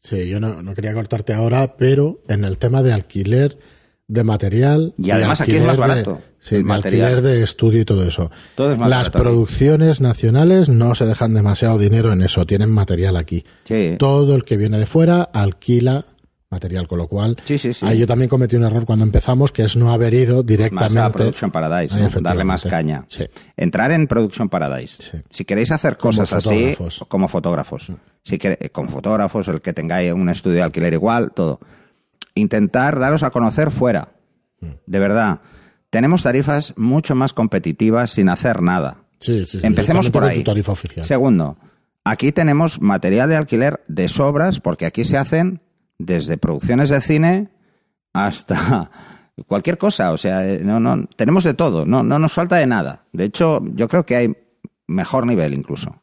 Sí, 0.00 0.28
yo 0.28 0.38
no, 0.38 0.62
no 0.62 0.74
quería 0.74 0.94
cortarte 0.94 1.32
ahora, 1.34 1.76
pero 1.76 2.20
en 2.28 2.44
el 2.44 2.58
tema 2.58 2.82
de 2.82 2.92
alquiler 2.92 3.58
de 4.06 4.24
material. 4.24 4.94
Y 4.96 5.10
además 5.10 5.40
aquí 5.40 5.56
es 5.56 5.66
más 5.66 5.76
de- 5.76 5.80
barato 5.80 6.20
sí, 6.38 6.62
de 6.62 6.72
alquiler 6.72 7.20
de 7.22 7.42
estudio 7.42 7.80
y 7.80 7.84
todo 7.84 8.04
eso. 8.04 8.30
Todo 8.54 8.72
es 8.72 8.78
más 8.78 8.88
Las 8.88 8.98
barato 9.10 9.18
aquí. 9.18 9.22
producciones 9.24 10.00
nacionales 10.00 10.68
no 10.68 10.94
se 10.94 11.04
dejan 11.04 11.34
demasiado 11.34 11.78
dinero 11.78 12.12
en 12.12 12.22
eso, 12.22 12.46
tienen 12.46 12.70
material 12.70 13.16
aquí. 13.16 13.44
Sí. 13.64 13.96
Todo 13.98 14.34
el 14.36 14.44
que 14.44 14.56
viene 14.56 14.78
de 14.78 14.86
fuera 14.86 15.22
alquila 15.22 16.04
material, 16.50 16.88
con 16.88 16.98
lo 16.98 17.08
cual 17.08 17.36
Sí, 17.44 17.58
sí, 17.58 17.72
sí. 17.74 17.84
ahí 17.86 17.98
yo 17.98 18.06
también 18.06 18.28
cometí 18.28 18.56
un 18.56 18.64
error 18.64 18.84
cuando 18.86 19.04
empezamos, 19.04 19.52
que 19.52 19.64
es 19.64 19.76
no 19.76 19.92
haber 19.92 20.14
ido 20.14 20.36
más 20.38 20.46
directamente 20.46 20.98
a 20.98 21.10
Production 21.12 21.50
Paradise, 21.50 21.94
darle 22.22 22.44
más 22.44 22.64
caña. 22.64 23.06
Entrar 23.56 23.90
en 23.92 24.06
Production 24.06 24.48
Paradise. 24.48 25.22
Si 25.30 25.44
queréis 25.44 25.70
hacer 25.72 25.96
Como 25.96 26.08
cosas 26.10 26.32
así, 26.32 26.76
como 27.08 27.28
fotógrafos, 27.28 27.92
si 28.24 28.38
quere- 28.38 28.58
eh, 28.60 28.70
como 28.70 28.88
fotógrafos, 28.88 29.48
el 29.48 29.60
que 29.60 29.72
tengáis 29.72 30.12
un 30.12 30.28
estudio 30.28 30.56
de 30.56 30.62
alquiler 30.62 30.92
igual, 30.94 31.32
todo. 31.34 31.60
Intentar 32.34 32.98
daros 32.98 33.22
a 33.22 33.30
conocer 33.30 33.70
fuera. 33.70 34.12
Mm. 34.60 34.66
De 34.86 34.98
verdad. 34.98 35.40
Tenemos 35.90 36.22
tarifas 36.22 36.74
mucho 36.76 37.14
más 37.14 37.32
competitivas 37.32 38.10
sin 38.10 38.28
hacer 38.28 38.60
nada. 38.62 38.98
Sí, 39.20 39.44
sí, 39.44 39.60
sí. 39.60 39.66
Empecemos 39.66 40.10
por 40.10 40.22
con 40.22 40.30
ahí. 40.30 40.38
tu 40.38 40.44
tarifa 40.44 40.72
oficial. 40.72 41.04
Segundo, 41.04 41.56
aquí 42.04 42.30
tenemos 42.30 42.80
material 42.80 43.28
de 43.30 43.36
alquiler 43.36 43.80
de 43.88 44.08
sobras, 44.08 44.60
porque 44.60 44.84
aquí 44.86 45.04
se 45.04 45.16
hacen 45.16 45.62
desde 45.98 46.38
producciones 46.38 46.88
de 46.88 47.00
cine 47.00 47.48
hasta 48.12 48.90
cualquier 49.46 49.78
cosa. 49.78 50.12
O 50.12 50.16
sea, 50.16 50.48
eh, 50.48 50.60
no, 50.62 50.80
no, 50.80 51.06
tenemos 51.16 51.44
de 51.44 51.54
todo, 51.54 51.84
no, 51.84 52.02
no 52.02 52.18
nos 52.18 52.32
falta 52.32 52.56
de 52.56 52.66
nada. 52.66 53.04
De 53.12 53.24
hecho, 53.24 53.60
yo 53.74 53.88
creo 53.88 54.06
que 54.06 54.16
hay 54.16 54.36
mejor 54.86 55.26
nivel 55.26 55.54
incluso. 55.54 56.00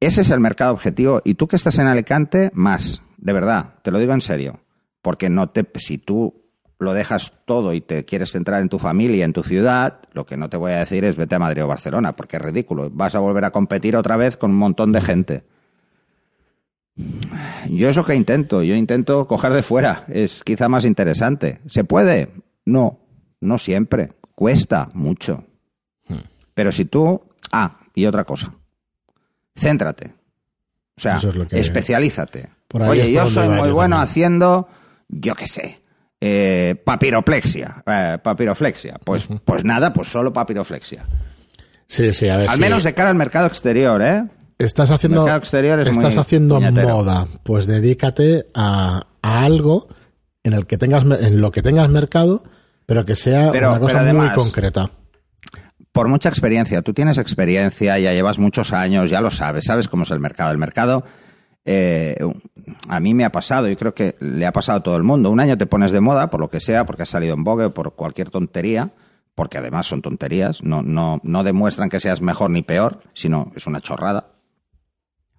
Ese 0.00 0.22
es 0.22 0.30
el 0.30 0.40
mercado 0.40 0.72
objetivo. 0.72 1.22
Y 1.24 1.34
tú 1.34 1.46
que 1.46 1.56
estás 1.56 1.78
en 1.78 1.86
Alicante, 1.86 2.50
más, 2.54 3.02
de 3.18 3.32
verdad, 3.32 3.74
te 3.82 3.92
lo 3.92 4.00
digo 4.00 4.12
en 4.12 4.20
serio. 4.20 4.60
Porque 5.00 5.30
no 5.30 5.50
te, 5.50 5.64
si 5.76 5.98
tú 5.98 6.42
lo 6.78 6.92
dejas 6.92 7.32
todo 7.44 7.72
y 7.72 7.80
te 7.80 8.04
quieres 8.04 8.32
centrar 8.32 8.60
en 8.60 8.68
tu 8.68 8.80
familia, 8.80 9.24
en 9.24 9.32
tu 9.32 9.44
ciudad, 9.44 10.00
lo 10.12 10.26
que 10.26 10.36
no 10.36 10.50
te 10.50 10.56
voy 10.56 10.72
a 10.72 10.78
decir 10.78 11.04
es 11.04 11.16
vete 11.16 11.36
a 11.36 11.38
Madrid 11.38 11.62
o 11.62 11.68
Barcelona, 11.68 12.16
porque 12.16 12.36
es 12.36 12.42
ridículo. 12.42 12.90
Vas 12.90 13.14
a 13.14 13.20
volver 13.20 13.44
a 13.44 13.52
competir 13.52 13.96
otra 13.96 14.16
vez 14.16 14.36
con 14.36 14.50
un 14.50 14.58
montón 14.58 14.90
de 14.90 15.00
gente. 15.00 15.44
Yo 17.70 17.88
eso 17.88 18.04
que 18.04 18.14
intento, 18.14 18.62
yo 18.62 18.74
intento 18.74 19.26
coger 19.26 19.52
de 19.52 19.62
fuera, 19.62 20.04
es 20.08 20.42
quizá 20.44 20.68
más 20.68 20.84
interesante. 20.84 21.60
¿Se 21.66 21.84
puede? 21.84 22.30
No, 22.66 23.00
no 23.40 23.58
siempre. 23.58 24.12
Cuesta 24.34 24.88
mucho. 24.94 25.44
Pero 26.54 26.70
si 26.72 26.84
tú... 26.84 27.22
Ah, 27.50 27.78
y 27.94 28.06
otra 28.06 28.24
cosa. 28.24 28.54
Céntrate. 29.56 30.14
O 30.96 31.00
sea, 31.00 31.16
es 31.16 31.24
especialízate. 31.52 32.50
Oye, 32.74 33.08
es 33.08 33.14
yo 33.14 33.26
soy 33.26 33.48
muy 33.48 33.70
bueno 33.70 33.96
también. 33.96 34.10
haciendo, 34.10 34.68
yo 35.08 35.34
qué 35.34 35.46
sé, 35.46 35.80
eh, 36.20 36.74
papiroplexia. 36.84 37.82
eh, 37.86 38.18
papiroflexia. 38.22 38.98
Pues, 39.04 39.28
pues 39.44 39.64
nada, 39.64 39.92
pues 39.92 40.08
solo 40.08 40.32
papiroflexia. 40.32 41.04
Sí, 41.86 42.12
sí, 42.12 42.28
a 42.28 42.36
ver 42.36 42.48
Al 42.48 42.56
sí. 42.56 42.60
menos 42.60 42.84
de 42.84 42.94
cara 42.94 43.10
al 43.10 43.14
mercado 43.16 43.46
exterior, 43.46 44.00
¿eh? 44.02 44.24
Estás 44.58 44.90
haciendo, 44.90 45.22
mercado 45.22 45.38
exterior 45.38 45.80
es 45.80 45.88
estás 45.88 46.16
haciendo 46.16 46.56
puñetero. 46.56 46.88
moda, 46.96 47.26
pues 47.42 47.66
dedícate 47.66 48.46
a, 48.54 49.06
a 49.22 49.44
algo 49.44 49.88
en 50.44 50.52
el 50.52 50.66
que 50.66 50.78
tengas 50.78 51.04
en 51.04 51.40
lo 51.40 51.50
que 51.50 51.62
tengas 51.62 51.88
mercado, 51.88 52.42
pero 52.86 53.04
que 53.04 53.16
sea 53.16 53.50
Pero- 53.52 53.70
una 53.70 53.80
cosa 53.80 54.12
muy 54.12 54.28
concreta. 54.30 54.90
por 55.92 56.08
mucha 56.08 56.28
experiencia, 56.28 56.82
tú 56.82 56.92
tienes 56.94 57.18
experiencia, 57.18 57.98
ya 57.98 58.12
llevas 58.12 58.38
muchos 58.38 58.72
años, 58.72 59.10
ya 59.10 59.20
lo 59.20 59.30
sabes, 59.30 59.64
sabes 59.66 59.88
cómo 59.88 60.04
es 60.04 60.10
el 60.10 60.20
mercado. 60.20 60.50
El 60.52 60.58
mercado, 60.58 61.04
eh, 61.64 62.16
a 62.88 62.98
mí 63.00 63.14
me 63.14 63.24
ha 63.24 63.32
pasado, 63.32 63.68
y 63.68 63.76
creo 63.76 63.94
que 63.94 64.16
le 64.20 64.46
ha 64.46 64.52
pasado 64.52 64.78
a 64.78 64.82
todo 64.82 64.96
el 64.96 65.02
mundo. 65.02 65.30
Un 65.30 65.40
año 65.40 65.58
te 65.58 65.66
pones 65.66 65.92
de 65.92 66.00
moda, 66.00 66.30
por 66.30 66.40
lo 66.40 66.48
que 66.50 66.60
sea, 66.60 66.86
porque 66.86 67.02
has 67.02 67.08
salido 67.10 67.34
en 67.34 67.44
vogue, 67.44 67.70
por 67.70 67.94
cualquier 67.94 68.30
tontería, 68.30 68.90
porque 69.34 69.58
además 69.58 69.86
son 69.86 70.02
tonterías, 70.02 70.62
no, 70.62 70.82
no, 70.82 71.20
no 71.22 71.44
demuestran 71.44 71.88
que 71.88 72.00
seas 72.00 72.20
mejor 72.20 72.50
ni 72.50 72.62
peor, 72.62 73.00
sino 73.14 73.52
es 73.54 73.66
una 73.66 73.80
chorrada. 73.80 74.26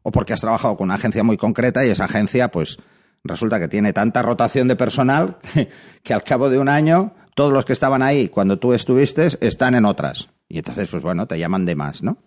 O 0.03 0.11
porque 0.11 0.33
has 0.33 0.41
trabajado 0.41 0.77
con 0.77 0.85
una 0.85 0.95
agencia 0.95 1.23
muy 1.23 1.37
concreta 1.37 1.85
y 1.85 1.89
esa 1.89 2.05
agencia, 2.05 2.49
pues, 2.49 2.77
resulta 3.23 3.59
que 3.59 3.67
tiene 3.67 3.93
tanta 3.93 4.21
rotación 4.21 4.67
de 4.67 4.75
personal 4.75 5.37
que, 5.53 5.69
que 6.03 6.13
al 6.13 6.23
cabo 6.23 6.49
de 6.49 6.59
un 6.59 6.69
año 6.69 7.13
todos 7.35 7.51
los 7.51 7.65
que 7.65 7.73
estaban 7.73 8.01
ahí 8.01 8.27
cuando 8.29 8.59
tú 8.59 8.73
estuviste 8.73 9.27
están 9.41 9.75
en 9.75 9.85
otras. 9.85 10.29
Y 10.47 10.59
entonces, 10.59 10.89
pues 10.89 11.01
bueno, 11.01 11.25
te 11.25 11.39
llaman 11.39 11.65
de 11.65 11.75
más, 11.75 12.03
¿no? 12.03 12.17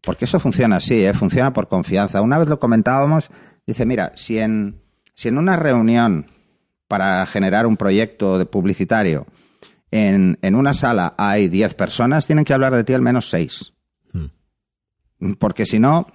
Porque 0.00 0.24
eso 0.24 0.40
funciona 0.40 0.76
así, 0.76 1.04
¿eh? 1.04 1.14
funciona 1.14 1.52
por 1.52 1.68
confianza. 1.68 2.22
Una 2.22 2.38
vez 2.38 2.48
lo 2.48 2.58
comentábamos, 2.58 3.30
dice, 3.66 3.86
mira, 3.86 4.12
si 4.16 4.38
en, 4.38 4.82
si 5.14 5.28
en 5.28 5.38
una 5.38 5.56
reunión 5.56 6.26
para 6.88 7.24
generar 7.26 7.66
un 7.66 7.76
proyecto 7.76 8.36
de 8.36 8.46
publicitario 8.46 9.26
en, 9.92 10.38
en 10.42 10.56
una 10.56 10.74
sala 10.74 11.14
hay 11.16 11.48
10 11.48 11.74
personas, 11.74 12.26
tienen 12.26 12.44
que 12.44 12.52
hablar 12.52 12.74
de 12.74 12.84
ti 12.84 12.92
al 12.94 13.02
menos 13.02 13.30
6. 13.30 13.72
Porque 15.38 15.66
si 15.66 15.78
no, 15.78 16.08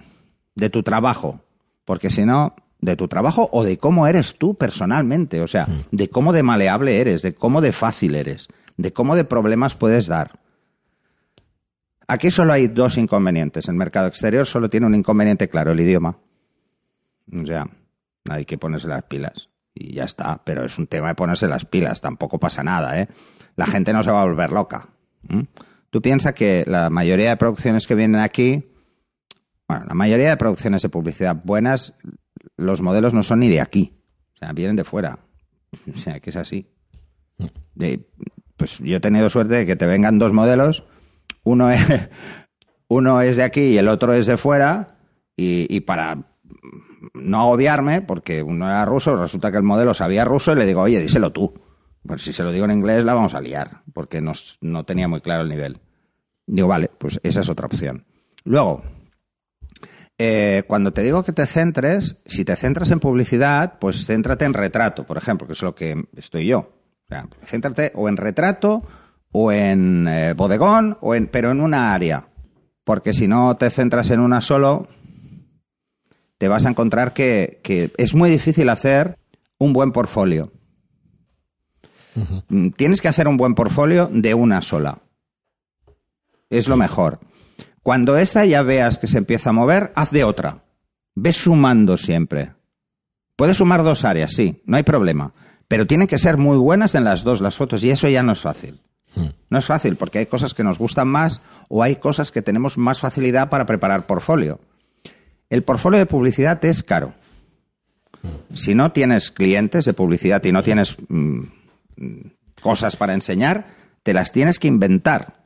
de 0.58 0.70
tu 0.70 0.82
trabajo. 0.82 1.40
Porque 1.84 2.10
si 2.10 2.24
no, 2.24 2.54
de 2.80 2.96
tu 2.96 3.08
trabajo 3.08 3.48
o 3.52 3.64
de 3.64 3.78
cómo 3.78 4.06
eres 4.06 4.36
tú 4.36 4.54
personalmente. 4.54 5.40
O 5.40 5.46
sea, 5.46 5.66
de 5.90 6.10
cómo 6.10 6.32
de 6.32 6.42
maleable 6.42 7.00
eres, 7.00 7.22
de 7.22 7.34
cómo 7.34 7.60
de 7.60 7.72
fácil 7.72 8.14
eres, 8.14 8.48
de 8.76 8.92
cómo 8.92 9.16
de 9.16 9.24
problemas 9.24 9.74
puedes 9.74 10.06
dar. 10.06 10.38
Aquí 12.06 12.30
solo 12.30 12.52
hay 12.52 12.68
dos 12.68 12.96
inconvenientes. 12.98 13.68
El 13.68 13.76
mercado 13.76 14.08
exterior 14.08 14.46
solo 14.46 14.68
tiene 14.68 14.86
un 14.86 14.94
inconveniente 14.94 15.48
claro, 15.48 15.72
el 15.72 15.80
idioma. 15.80 16.18
O 17.32 17.46
sea, 17.46 17.68
hay 18.28 18.44
que 18.44 18.58
ponerse 18.58 18.88
las 18.88 19.04
pilas. 19.04 19.50
Y 19.74 19.94
ya 19.94 20.04
está. 20.04 20.40
Pero 20.44 20.64
es 20.64 20.78
un 20.78 20.86
tema 20.86 21.08
de 21.08 21.14
ponerse 21.14 21.46
las 21.46 21.64
pilas. 21.64 22.00
Tampoco 22.00 22.38
pasa 22.38 22.64
nada, 22.64 23.00
¿eh? 23.00 23.08
La 23.56 23.66
gente 23.66 23.92
no 23.92 24.02
se 24.02 24.10
va 24.10 24.22
a 24.22 24.24
volver 24.24 24.50
loca. 24.50 24.88
Tú 25.90 26.00
piensas 26.00 26.32
que 26.32 26.64
la 26.66 26.90
mayoría 26.90 27.30
de 27.30 27.36
producciones 27.36 27.86
que 27.86 27.94
vienen 27.94 28.20
aquí, 28.20 28.64
bueno, 29.68 29.84
la 29.86 29.94
mayoría 29.94 30.30
de 30.30 30.36
producciones 30.36 30.82
de 30.82 30.88
publicidad 30.88 31.36
buenas, 31.44 31.94
los 32.56 32.82
modelos 32.82 33.14
no 33.14 33.22
son 33.22 33.40
ni 33.40 33.48
de 33.48 33.60
aquí. 33.60 33.94
O 34.34 34.38
sea, 34.38 34.52
vienen 34.52 34.76
de 34.76 34.84
fuera. 34.84 35.18
O 35.92 35.96
sea, 35.96 36.18
que 36.20 36.30
es 36.30 36.36
así. 36.36 36.66
De, 37.74 38.08
pues 38.56 38.78
yo 38.78 38.96
he 38.96 39.00
tenido 39.00 39.28
suerte 39.28 39.54
de 39.54 39.66
que 39.66 39.76
te 39.76 39.86
vengan 39.86 40.18
dos 40.18 40.32
modelos 40.32 40.84
uno 41.48 41.70
es, 41.70 41.80
uno 42.88 43.20
es 43.20 43.36
de 43.36 43.42
aquí 43.42 43.62
y 43.62 43.78
el 43.78 43.88
otro 43.88 44.12
es 44.12 44.26
de 44.26 44.36
fuera, 44.36 44.96
y, 45.40 45.80
para 45.82 46.34
no 47.14 47.40
agobiarme, 47.40 48.02
porque 48.02 48.42
uno 48.42 48.66
era 48.66 48.84
ruso, 48.84 49.14
resulta 49.14 49.52
que 49.52 49.56
el 49.56 49.62
modelo 49.62 49.94
sabía 49.94 50.24
ruso 50.24 50.52
y 50.52 50.56
le 50.56 50.66
digo, 50.66 50.82
oye, 50.82 51.00
díselo 51.00 51.30
tú. 51.30 51.54
Pues 52.04 52.22
si 52.22 52.32
se 52.32 52.42
lo 52.42 52.50
digo 52.50 52.64
en 52.64 52.72
inglés 52.72 53.04
la 53.04 53.14
vamos 53.14 53.34
a 53.34 53.40
liar, 53.40 53.82
porque 53.92 54.20
no 54.20 54.84
tenía 54.84 55.06
muy 55.06 55.20
claro 55.20 55.42
el 55.42 55.48
nivel. 55.48 55.78
Digo, 56.44 56.66
vale, 56.66 56.90
pues 56.98 57.20
esa 57.22 57.42
es 57.42 57.48
otra 57.48 57.66
opción. 57.66 58.04
Luego, 58.42 58.82
eh, 60.18 60.64
cuando 60.66 60.92
te 60.92 61.02
digo 61.02 61.22
que 61.22 61.32
te 61.32 61.46
centres, 61.46 62.16
si 62.26 62.44
te 62.44 62.56
centras 62.56 62.90
en 62.90 62.98
publicidad, 62.98 63.78
pues 63.78 64.04
céntrate 64.04 64.44
en 64.44 64.54
retrato, 64.54 65.06
por 65.06 65.16
ejemplo, 65.16 65.46
que 65.46 65.52
es 65.52 65.62
lo 65.62 65.74
que 65.74 66.04
estoy 66.16 66.46
yo. 66.46 66.58
O 66.58 67.08
sea, 67.08 67.28
céntrate 67.44 67.92
o 67.94 68.08
en 68.08 68.16
retrato 68.16 68.82
o 69.30 69.52
en 69.52 70.08
eh, 70.08 70.34
bodegón, 70.34 70.98
o 71.00 71.14
en, 71.14 71.28
pero 71.28 71.50
en 71.50 71.60
una 71.60 71.94
área. 71.94 72.28
Porque 72.84 73.12
si 73.12 73.28
no 73.28 73.56
te 73.56 73.70
centras 73.70 74.10
en 74.10 74.20
una 74.20 74.40
solo, 74.40 74.88
te 76.38 76.48
vas 76.48 76.66
a 76.66 76.70
encontrar 76.70 77.12
que, 77.12 77.60
es 77.96 78.14
muy 78.14 78.30
difícil 78.30 78.68
hacer 78.70 79.18
un 79.58 79.72
buen 79.72 79.92
portfolio. 79.92 80.52
Mm, 82.48 82.70
tienes 82.70 83.00
que 83.00 83.08
hacer 83.08 83.28
un 83.28 83.36
buen 83.36 83.54
portfolio 83.54 84.08
de 84.12 84.34
una 84.34 84.62
sola. 84.62 84.98
Es 86.50 86.68
lo 86.68 86.76
mejor. 86.76 87.20
Cuando 87.88 88.18
esa 88.18 88.44
ya 88.44 88.62
veas 88.62 88.98
que 88.98 89.06
se 89.06 89.16
empieza 89.16 89.48
a 89.48 89.54
mover, 89.54 89.92
haz 89.94 90.10
de 90.10 90.22
otra. 90.22 90.62
Ves 91.14 91.38
sumando 91.38 91.96
siempre. 91.96 92.52
Puedes 93.34 93.56
sumar 93.56 93.82
dos 93.82 94.04
áreas, 94.04 94.34
sí, 94.34 94.62
no 94.66 94.76
hay 94.76 94.82
problema. 94.82 95.32
Pero 95.68 95.86
tienen 95.86 96.06
que 96.06 96.18
ser 96.18 96.36
muy 96.36 96.58
buenas 96.58 96.94
en 96.94 97.04
las 97.04 97.24
dos 97.24 97.40
las 97.40 97.56
fotos 97.56 97.82
y 97.84 97.90
eso 97.90 98.06
ya 98.06 98.22
no 98.22 98.32
es 98.32 98.40
fácil. 98.40 98.82
No 99.48 99.58
es 99.58 99.64
fácil 99.64 99.96
porque 99.96 100.18
hay 100.18 100.26
cosas 100.26 100.52
que 100.52 100.64
nos 100.64 100.78
gustan 100.78 101.08
más 101.08 101.40
o 101.70 101.82
hay 101.82 101.96
cosas 101.96 102.30
que 102.30 102.42
tenemos 102.42 102.76
más 102.76 103.00
facilidad 103.00 103.48
para 103.48 103.64
preparar 103.64 104.04
portfolio. 104.04 104.60
El 105.48 105.62
portfolio 105.62 105.98
de 105.98 106.04
publicidad 106.04 106.62
es 106.66 106.82
caro. 106.82 107.14
Si 108.52 108.74
no 108.74 108.92
tienes 108.92 109.30
clientes 109.30 109.86
de 109.86 109.94
publicidad 109.94 110.44
y 110.44 110.52
no 110.52 110.62
tienes 110.62 110.94
mm, 111.08 111.40
cosas 112.60 112.96
para 112.96 113.14
enseñar, 113.14 113.68
te 114.02 114.12
las 114.12 114.30
tienes 114.30 114.58
que 114.58 114.68
inventar. 114.68 115.42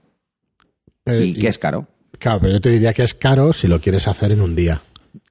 y, 1.06 1.34
que 1.34 1.46
es 1.46 1.58
caro. 1.58 1.86
Claro, 2.18 2.40
pero 2.40 2.52
yo 2.52 2.60
te 2.60 2.70
diría 2.70 2.92
que 2.92 3.02
es 3.02 3.14
caro 3.14 3.52
si 3.52 3.66
lo 3.66 3.80
quieres 3.80 4.06
hacer 4.08 4.32
en 4.32 4.40
un 4.40 4.54
día. 4.54 4.80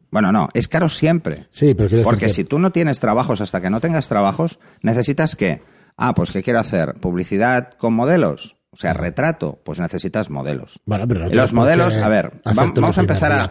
Bueno, 0.10 0.32
no, 0.32 0.50
es 0.54 0.68
caro 0.68 0.90
siempre. 0.90 1.48
Sí, 1.52 1.74
pero 1.74 2.04
Porque 2.04 2.28
si 2.28 2.44
tú 2.44 2.60
no 2.60 2.72
tienes 2.72 3.00
trabajos 3.00 3.40
hasta 3.40 3.62
que 3.62 3.70
no 3.70 3.80
tengas 3.80 4.10
trabajos, 4.10 4.60
necesitas 4.82 5.36
que 5.38 5.62
Ah, 5.98 6.14
pues 6.16 6.32
¿qué 6.32 6.42
quiero 6.42 6.60
hacer? 6.60 6.96
¿Publicidad 6.96 7.74
con 7.74 7.94
modelos? 7.94 8.58
O 8.72 8.78
sea, 8.78 8.94
retrato, 8.94 9.60
pues 9.64 9.80
necesitas 9.80 10.30
modelos. 10.30 10.80
Bueno, 10.86 11.08
pero 11.08 11.28
los 11.30 11.54
modelos, 11.54 11.96
a 11.96 12.08
ver, 12.08 12.42
vamos, 12.44 12.98
a 12.98 13.02
empezar 13.02 13.32
a, 13.32 13.50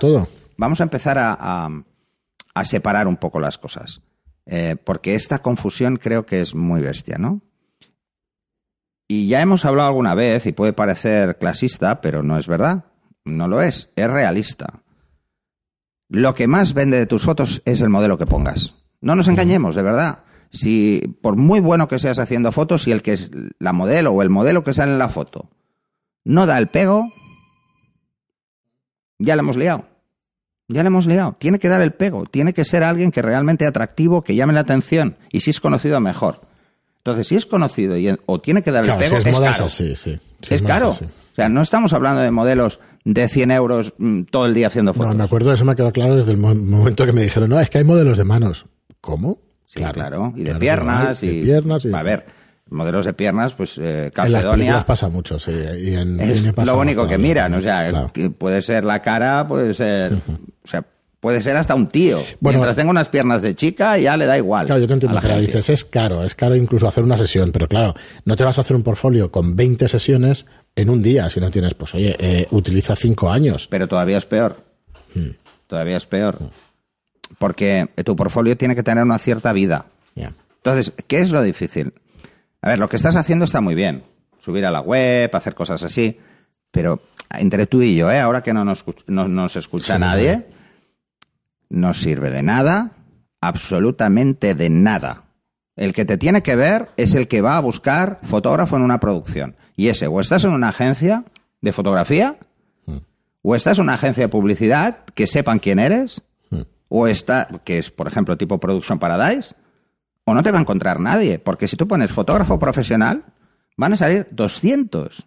vamos 0.57 0.81
a 0.81 0.83
empezar 0.83 1.17
a, 1.21 1.69
separar 2.65 3.07
un 3.07 3.19
poco 3.19 3.39
las 3.39 3.57
cosas. 3.59 4.01
Eh, 4.47 4.77
porque 4.83 5.15
esta 5.15 5.41
confusión 5.41 5.97
creo 5.97 6.27
que 6.27 6.41
es 6.41 6.57
muy 6.57 6.81
bestia, 6.81 7.19
¿no? 7.19 7.43
Y 9.07 9.29
ya 9.29 9.43
hemos 9.43 9.65
hablado 9.65 9.89
alguna 9.89 10.17
vez, 10.17 10.47
y 10.47 10.53
puede 10.53 10.73
parecer 10.73 11.39
clasista, 11.39 12.01
pero 12.01 12.25
no 12.25 12.37
es 12.37 12.49
verdad. 12.49 12.85
No 13.25 13.49
lo 13.49 13.63
es, 13.63 13.91
es 13.97 14.11
realista. 14.11 14.83
Lo 16.09 16.35
que 16.35 16.49
más 16.49 16.75
vende 16.75 16.99
de 16.99 17.07
tus 17.07 17.25
fotos 17.25 17.63
es 17.65 17.81
el 17.81 17.89
modelo 17.89 18.19
que 18.19 18.27
pongas. 18.27 18.75
No 19.01 19.15
nos 19.15 19.29
engañemos, 19.29 19.75
de 19.75 19.83
verdad 19.83 20.25
si 20.51 21.17
por 21.23 21.37
muy 21.37 21.61
bueno 21.61 21.89
que 21.89 21.99
seas 21.99 22.19
haciendo 22.19 22.53
fotos, 22.53 22.83
si 22.83 22.93
el 22.93 23.03
que 23.03 23.13
es 23.13 23.31
la 23.59 23.73
modelo 23.73 24.13
o 24.13 24.23
el 24.23 24.31
modelo 24.31 24.65
que 24.65 24.75
sale 24.75 24.93
en 24.93 24.99
la 24.99 25.09
foto 25.09 25.49
no 26.25 26.47
da 26.47 26.59
el 26.59 26.69
pego, 26.69 27.13
ya 29.19 29.37
le 29.37 29.41
hemos 29.41 29.57
liado. 29.57 29.87
Ya 30.69 30.83
le 30.83 30.89
hemos 30.89 31.07
liado. 31.07 31.35
Tiene 31.39 31.59
que 31.59 31.69
dar 31.69 31.81
el 31.81 31.93
pego. 31.93 32.27
Tiene 32.27 32.53
que 32.53 32.65
ser 32.65 32.85
alguien 32.85 33.11
que 33.11 33.23
realmente 33.23 33.67
atractivo, 33.67 34.23
que 34.23 34.37
llame 34.37 34.53
la 34.53 34.61
atención. 34.61 35.17
Y 35.33 35.41
si 35.41 35.51
es 35.51 35.61
conocido, 35.61 35.99
mejor. 35.99 36.43
Entonces, 37.01 37.29
si 37.29 37.37
es 37.37 37.47
conocido 37.47 37.97
y, 37.97 38.15
o 38.27 38.41
tiene 38.41 38.63
que 38.63 38.71
dar 38.71 38.85
el 38.85 38.97
pego, 38.97 39.17
es, 39.17 39.41
caro. 39.41 39.69
sí, 39.71 39.97
sí. 39.97 40.19
es, 40.51 40.63
caro. 40.63 40.91
O 40.91 41.35
sea, 41.35 41.49
no 41.49 41.63
estamos 41.63 41.95
hablando 41.95 42.21
de 42.21 42.31
modelos 42.31 42.79
de 43.05 43.27
100 43.27 43.51
euros 43.53 43.95
mm, 43.97 44.23
todo 44.25 44.45
el 44.45 44.53
día 44.53 44.67
haciendo 44.67 44.93
fotos. 44.93 45.13
No, 45.13 45.19
me 45.19 45.25
acuerdo, 45.25 45.53
eso 45.53 45.65
me 45.65 45.75
quedó 45.75 45.93
claro 45.93 46.17
desde 46.17 46.33
el 46.33 46.37
momento 46.37 47.07
que 47.07 47.13
me 47.13 47.23
dijeron, 47.23 47.49
no, 47.49 47.59
es 47.59 47.71
que 47.71 47.79
hay 47.79 47.85
modelos 47.85 48.19
de 48.19 48.25
manos. 48.25 48.67
¿Cómo? 49.01 49.39
Sí, 49.67 49.81
claro. 49.81 50.35
Y 50.37 50.45
de 50.45 50.57
piernas. 50.57 51.23
Y, 51.23 51.39
de 51.39 51.43
piernas. 51.45 51.85
Y... 51.87 51.95
A 51.95 52.03
ver, 52.03 52.27
modelos 52.69 53.07
de 53.07 53.15
piernas, 53.15 53.55
pues 53.55 53.79
eh, 53.79 54.11
Calcedonia. 54.15 54.79
En 54.79 54.85
pasa 54.85 55.09
mucho, 55.09 55.39
sí. 55.39 55.53
Y 55.53 55.95
en 55.95 56.21
es 56.21 56.45
lo 56.67 56.79
único 56.79 57.07
que 57.07 57.17
miran, 57.17 57.55
o 57.55 57.63
sea, 57.63 58.11
que 58.13 58.29
puede 58.31 58.61
ser 58.61 58.85
la 58.85 59.01
cara, 59.01 59.47
puede 59.47 59.73
ser. 59.73 60.15
O 60.63 60.67
sea, 60.67 60.85
puede 61.21 61.41
ser 61.43 61.57
hasta 61.57 61.75
un 61.75 61.87
tío. 61.87 62.19
Bueno, 62.41 62.59
Mientras 62.59 62.77
tenga 62.77 62.91
unas 62.91 63.09
piernas 63.09 63.43
de 63.43 63.55
chica, 63.55 63.97
ya 63.99 64.17
le 64.17 64.27
da 64.27 64.37
igual. 64.37 64.67
Claro, 64.67 64.81
yo 64.81 64.87
te 64.87 64.95
entiendo, 64.95 65.19
pero 65.21 65.39
dices, 65.39 65.69
es 65.69 65.85
caro, 65.85 66.25
es 66.25 66.35
caro 66.35 66.57
incluso 66.57 66.89
hacer 66.89 67.05
una 67.05 67.17
sesión, 67.17 67.53
pero 67.53 67.69
claro, 67.69 67.95
no 68.25 68.37
te 68.37 68.45
vas 68.45 68.59
a 68.59 68.63
hacer 68.63 68.77
un 68.77 68.83
portfolio 68.83 69.31
con 69.31 69.55
20 69.55 69.87
sesiones 69.89 70.47
en 70.75 70.91
un 70.91 71.03
día 71.03 71.31
si 71.31 71.41
no 71.41 71.51
tienes, 71.51 71.75
pues 71.75 71.95
oye, 71.95 72.17
eh, 72.19 72.47
utiliza 72.51 72.97
5 72.97 73.31
años. 73.31 73.69
Pero 73.71 73.87
todavía 73.87 74.19
es 74.19 74.27
peor. 74.27 74.65
Hmm. 75.15 75.31
Todavía 75.67 75.97
es 75.97 76.07
peor. 76.07 76.41
Hmm 76.41 76.51
porque 77.39 77.89
tu 78.05 78.17
portfolio 78.17 78.57
tiene 78.57 78.75
que 78.75 78.83
tener 78.83 79.03
una 79.03 79.19
cierta 79.19 79.53
vida. 79.53 79.87
Entonces, 80.15 80.93
¿qué 81.07 81.21
es 81.21 81.33
lo 81.33 81.43
difícil? 81.43 81.95
A 82.61 82.69
ver, 82.69 82.79
lo 82.79 82.91
que 82.91 82.97
estás 82.97 83.17
haciendo 83.17 83.47
está 83.47 83.63
muy 83.63 83.75
bien. 83.75 84.05
Subir 84.41 84.67
a 84.67 84.71
la 84.71 84.83
web, 84.83 85.35
hacer 85.35 85.55
cosas 85.55 85.83
así. 85.83 86.19
Pero 86.71 87.01
entre 87.31 87.67
tú 87.67 87.81
y 87.81 87.97
yo, 87.97 88.11
¿eh? 88.11 88.21
ahora 88.21 88.43
que 88.43 88.53
no 88.53 88.63
nos, 88.67 88.85
no, 89.07 89.47
escucha 89.47 89.99
nadie, 89.99 90.45
no 91.71 91.95
sirve 91.95 92.31
de 92.31 92.43
nada, 92.43 92.93
absolutamente 93.41 94.55
de 94.55 94.69
nada. 94.69 95.25
El 95.77 95.95
que 95.95 96.05
te 96.05 96.19
tiene 96.19 96.43
que 96.43 96.57
ver 96.57 96.91
es 96.99 97.15
el 97.15 97.27
que 97.27 97.41
va 97.41 97.57
a 97.57 97.61
buscar 97.61 98.21
fotógrafo 98.23 98.77
en 98.77 98.83
una 98.83 99.01
producción. 99.01 99.57
Y 99.77 99.89
ese, 99.89 100.07
o 100.09 100.21
estás 100.21 100.45
en 100.45 100.51
una 100.51 100.69
agencia 100.69 101.25
de 101.63 101.73
fotografía, 101.73 102.37
mm. 102.85 102.97
o 103.43 103.57
estás 103.57 103.79
en 103.79 103.85
una 103.85 103.95
agencia 103.95 104.25
de 104.25 104.29
publicidad 104.29 105.05
que 105.15 105.27
sepan 105.27 105.59
quién 105.59 105.79
eres, 105.79 106.23
o 106.91 107.07
está, 107.07 107.49
que 107.65 107.79
es 107.79 107.91
por 107.91 108.09
ejemplo 108.09 108.37
tipo 108.37 108.59
Production 108.59 108.99
Paradise, 108.99 109.55
o 110.25 110.35
no 110.35 110.43
te 110.43 110.51
va 110.51 110.59
a 110.59 110.61
encontrar 110.61 111.01
nadie, 111.01 111.39
porque 111.39 111.69
si 111.69 111.77
tú 111.77 111.89
pones 111.89 112.11
fotógrafo 112.11 112.59
profesional, 112.59 113.25
van 113.77 113.95
a 113.95 113.97
salir 113.97 114.27
200 114.33 115.27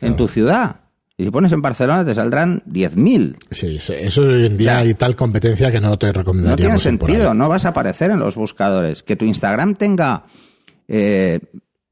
en 0.00 0.16
tu 0.16 0.26
ciudad. 0.26 0.80
Y 1.16 1.24
si 1.24 1.30
pones 1.30 1.52
en 1.52 1.62
Barcelona 1.62 2.04
te 2.04 2.14
saldrán 2.14 2.62
10.000. 2.64 3.36
Sí, 3.50 3.76
eso 3.76 4.22
hoy 4.22 4.46
en 4.46 4.56
día 4.56 4.78
hay 4.78 4.94
tal 4.94 5.14
competencia 5.14 5.70
que 5.70 5.80
no 5.80 5.98
te 5.98 6.12
recomendaría. 6.12 6.52
No 6.52 6.56
tiene 6.56 6.78
sentido, 6.78 7.34
no 7.34 7.48
vas 7.48 7.64
a 7.64 7.68
aparecer 7.68 8.10
en 8.10 8.18
los 8.18 8.34
buscadores. 8.34 9.02
Que 9.02 9.16
tu 9.16 9.24
Instagram 9.24 9.74
tenga 9.74 10.24
eh, 10.88 11.40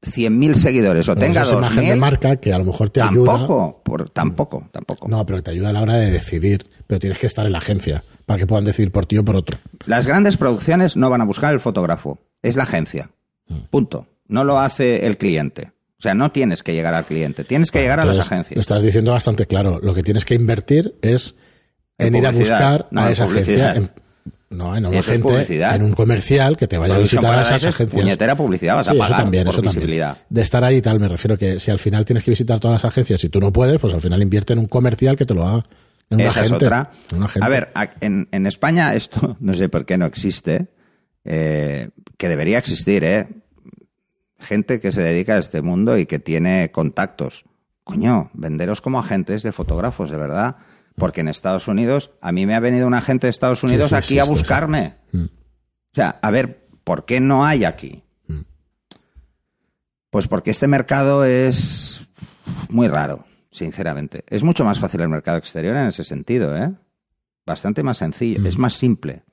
100.000 0.01 0.55
seguidores 0.55 1.07
o 1.09 1.15
tenga 1.15 1.43
dos 1.43 1.53
imagen 1.53 1.89
de 1.89 1.95
marca 1.95 2.35
que 2.37 2.51
a 2.51 2.57
lo 2.57 2.65
mejor 2.65 2.89
te 2.89 3.01
ayuda. 3.01 3.31
Tampoco, 3.31 3.81
por, 3.83 4.09
tampoco, 4.09 4.69
tampoco. 4.71 5.07
No, 5.07 5.25
pero 5.25 5.43
te 5.43 5.51
ayuda 5.51 5.69
a 5.69 5.73
la 5.73 5.81
hora 5.81 5.95
de 5.95 6.11
decidir. 6.11 6.63
Pero 6.87 6.99
tienes 6.99 7.19
que 7.19 7.27
estar 7.27 7.45
en 7.45 7.53
la 7.53 7.59
agencia 7.59 8.03
para 8.25 8.39
que 8.39 8.47
puedan 8.47 8.65
decidir 8.65 8.91
por 8.91 9.05
ti 9.05 9.17
o 9.17 9.23
por 9.23 9.35
otro. 9.35 9.59
Las 9.85 10.07
grandes 10.07 10.35
producciones 10.37 10.97
no 10.97 11.09
van 11.09 11.21
a 11.21 11.25
buscar 11.25 11.53
el 11.53 11.59
fotógrafo, 11.59 12.19
es 12.41 12.55
la 12.55 12.63
agencia. 12.63 13.11
Mm. 13.47 13.59
Punto. 13.69 14.07
No 14.27 14.43
lo 14.43 14.59
hace 14.59 15.05
el 15.05 15.17
cliente. 15.17 15.71
O 16.01 16.03
sea, 16.03 16.15
no 16.15 16.31
tienes 16.31 16.63
que 16.63 16.73
llegar 16.73 16.95
al 16.95 17.05
cliente, 17.05 17.43
tienes 17.43 17.69
que 17.69 17.79
llegar 17.79 17.99
a 17.99 18.05
las 18.05 18.17
agencias. 18.17 18.55
Lo 18.55 18.61
estás 18.61 18.81
diciendo 18.81 19.11
bastante 19.11 19.45
claro. 19.45 19.79
Lo 19.83 19.93
que 19.93 20.01
tienes 20.01 20.25
que 20.25 20.33
invertir 20.33 20.95
es 21.03 21.35
en, 21.99 22.07
En 22.07 22.15
ir 22.15 22.25
a 22.25 22.31
buscar 22.31 22.87
no, 22.89 23.01
a 23.01 23.11
esa 23.11 23.27
publicidad. 23.27 23.69
agencia. 23.69 23.91
en- 23.95 24.57
no, 24.57 24.75
en 24.75 24.83
una 24.87 25.03
gente, 25.03 25.21
publicidad. 25.21 25.75
en 25.75 25.83
un 25.83 25.93
comercial 25.93 26.57
que 26.57 26.67
te 26.67 26.79
vaya 26.79 26.95
a 26.95 26.97
visitar 26.97 27.35
a 27.35 27.43
esas 27.43 27.63
es 27.63 27.69
agencias. 27.69 28.01
puñetera 28.01 28.35
publicidad, 28.35 28.77
vas 28.77 28.87
a 28.87 28.93
Sí, 28.93 28.97
pagar 28.97 29.11
eso 29.13 29.21
también, 29.21 29.43
por 29.45 29.53
eso 29.53 29.61
también. 29.61 30.15
De 30.27 30.41
estar 30.41 30.63
ahí 30.63 30.77
y 30.77 30.81
tal, 30.81 30.99
me 30.99 31.07
refiero 31.07 31.37
que 31.37 31.59
si 31.59 31.69
al 31.69 31.77
final 31.77 32.03
tienes 32.03 32.23
que 32.23 32.31
visitar 32.31 32.59
todas 32.59 32.81
las 32.83 32.91
agencias 32.91 33.23
y 33.23 33.29
tú 33.29 33.39
no 33.39 33.53
puedes, 33.53 33.79
pues 33.79 33.93
al 33.93 34.01
final 34.01 34.21
invierte 34.23 34.53
en 34.53 34.59
un 34.59 34.65
comercial 34.65 35.15
que 35.15 35.23
te 35.25 35.35
lo 35.35 35.47
haga. 35.47 35.63
En 36.09 36.19
un 36.19 36.21
Esa 36.27 36.43
es 36.43 36.51
otra. 36.51 36.89
A 37.39 37.47
ver, 37.47 37.69
en, 38.01 38.27
en 38.31 38.47
España 38.47 38.95
esto 38.95 39.37
no 39.39 39.53
sé 39.53 39.69
por 39.69 39.85
qué 39.85 39.99
no 39.99 40.07
existe, 40.07 40.67
eh, 41.25 41.89
que 42.17 42.27
debería 42.27 42.57
existir, 42.57 43.03
¿eh? 43.03 43.27
Gente 44.41 44.79
que 44.79 44.91
se 44.91 45.01
dedica 45.01 45.35
a 45.35 45.37
este 45.39 45.61
mundo 45.61 45.97
y 45.97 46.05
que 46.05 46.19
tiene 46.19 46.71
contactos. 46.71 47.45
Coño, 47.83 48.29
venderos 48.33 48.81
como 48.81 48.99
agentes 48.99 49.43
de 49.43 49.51
fotógrafos, 49.51 50.09
de 50.09 50.17
verdad. 50.17 50.57
Porque 50.95 51.21
en 51.21 51.29
Estados 51.29 51.67
Unidos, 51.67 52.11
a 52.21 52.31
mí 52.31 52.45
me 52.45 52.53
ha 52.55 52.59
venido 52.59 52.85
un 52.85 52.93
agente 52.93 53.27
de 53.27 53.31
Estados 53.31 53.63
Unidos 53.63 53.89
sí, 53.89 53.95
aquí 53.95 54.19
a 54.19 54.23
buscarme. 54.25 54.95
Mm. 55.13 55.23
O 55.25 55.95
sea, 55.95 56.19
a 56.21 56.31
ver, 56.31 56.67
¿por 56.83 57.05
qué 57.05 57.19
no 57.21 57.45
hay 57.45 57.63
aquí? 57.63 58.03
Mm. 58.27 58.41
Pues 60.09 60.27
porque 60.27 60.51
este 60.51 60.67
mercado 60.67 61.23
es 61.23 62.01
muy 62.69 62.87
raro, 62.87 63.25
sinceramente. 63.51 64.25
Es 64.27 64.43
mucho 64.43 64.65
más 64.65 64.79
fácil 64.79 65.01
el 65.01 65.09
mercado 65.09 65.37
exterior 65.37 65.75
en 65.77 65.87
ese 65.87 66.03
sentido, 66.03 66.57
¿eh? 66.57 66.71
Bastante 67.45 67.83
más 67.83 67.97
sencillo, 67.97 68.41
Mm. 68.41 68.45
es 68.47 68.57
más 68.57 68.73
simple. 68.73 69.23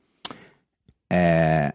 Eh, 1.11 1.73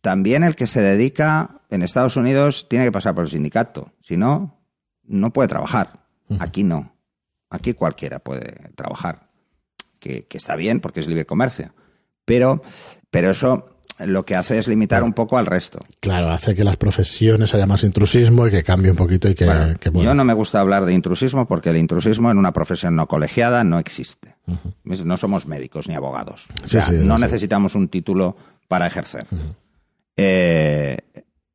también 0.00 0.44
el 0.44 0.56
que 0.56 0.66
se 0.66 0.80
dedica 0.80 1.60
en 1.70 1.82
Estados 1.82 2.16
Unidos 2.16 2.68
tiene 2.68 2.84
que 2.84 2.92
pasar 2.92 3.14
por 3.14 3.24
el 3.24 3.30
sindicato, 3.30 3.92
si 4.00 4.16
no, 4.16 4.58
no 5.04 5.32
puede 5.32 5.48
trabajar. 5.48 6.00
Aquí 6.38 6.62
no. 6.62 6.94
Aquí 7.50 7.72
cualquiera 7.74 8.20
puede 8.20 8.52
trabajar, 8.76 9.28
que, 9.98 10.26
que 10.26 10.38
está 10.38 10.54
bien 10.54 10.80
porque 10.80 11.00
es 11.00 11.08
libre 11.08 11.26
comercio. 11.26 11.74
Pero, 12.24 12.62
pero 13.10 13.30
eso 13.30 13.80
lo 14.06 14.24
que 14.24 14.34
hace 14.34 14.58
es 14.58 14.68
limitar 14.68 15.02
un 15.02 15.12
poco 15.12 15.36
al 15.36 15.46
resto. 15.46 15.78
Claro, 16.00 16.30
hace 16.30 16.54
que 16.54 16.64
las 16.64 16.76
profesiones 16.76 17.52
haya 17.54 17.66
más 17.66 17.84
intrusismo 17.84 18.46
y 18.46 18.50
que 18.50 18.62
cambie 18.62 18.90
un 18.90 18.96
poquito 18.96 19.28
y 19.28 19.34
que, 19.34 19.44
Bueno, 19.44 19.76
que, 19.78 19.90
bueno, 19.90 20.10
Yo 20.10 20.14
no 20.14 20.24
me 20.24 20.32
gusta 20.32 20.60
hablar 20.60 20.86
de 20.86 20.94
intrusismo 20.94 21.46
porque 21.46 21.70
el 21.70 21.76
intrusismo 21.76 22.30
en 22.30 22.38
una 22.38 22.52
profesión 22.52 22.96
no 22.96 23.06
colegiada 23.06 23.64
no 23.64 23.78
existe. 23.78 24.36
No 24.84 25.16
somos 25.16 25.46
médicos 25.46 25.88
ni 25.88 25.94
abogados. 25.94 26.48
O 26.64 26.68
sea, 26.68 26.82
sí, 26.82 26.94
no 26.94 27.16
sí. 27.16 27.22
necesitamos 27.22 27.74
un 27.74 27.88
título 27.88 28.36
para 28.68 28.86
ejercer. 28.86 29.26
Eh, 30.22 30.98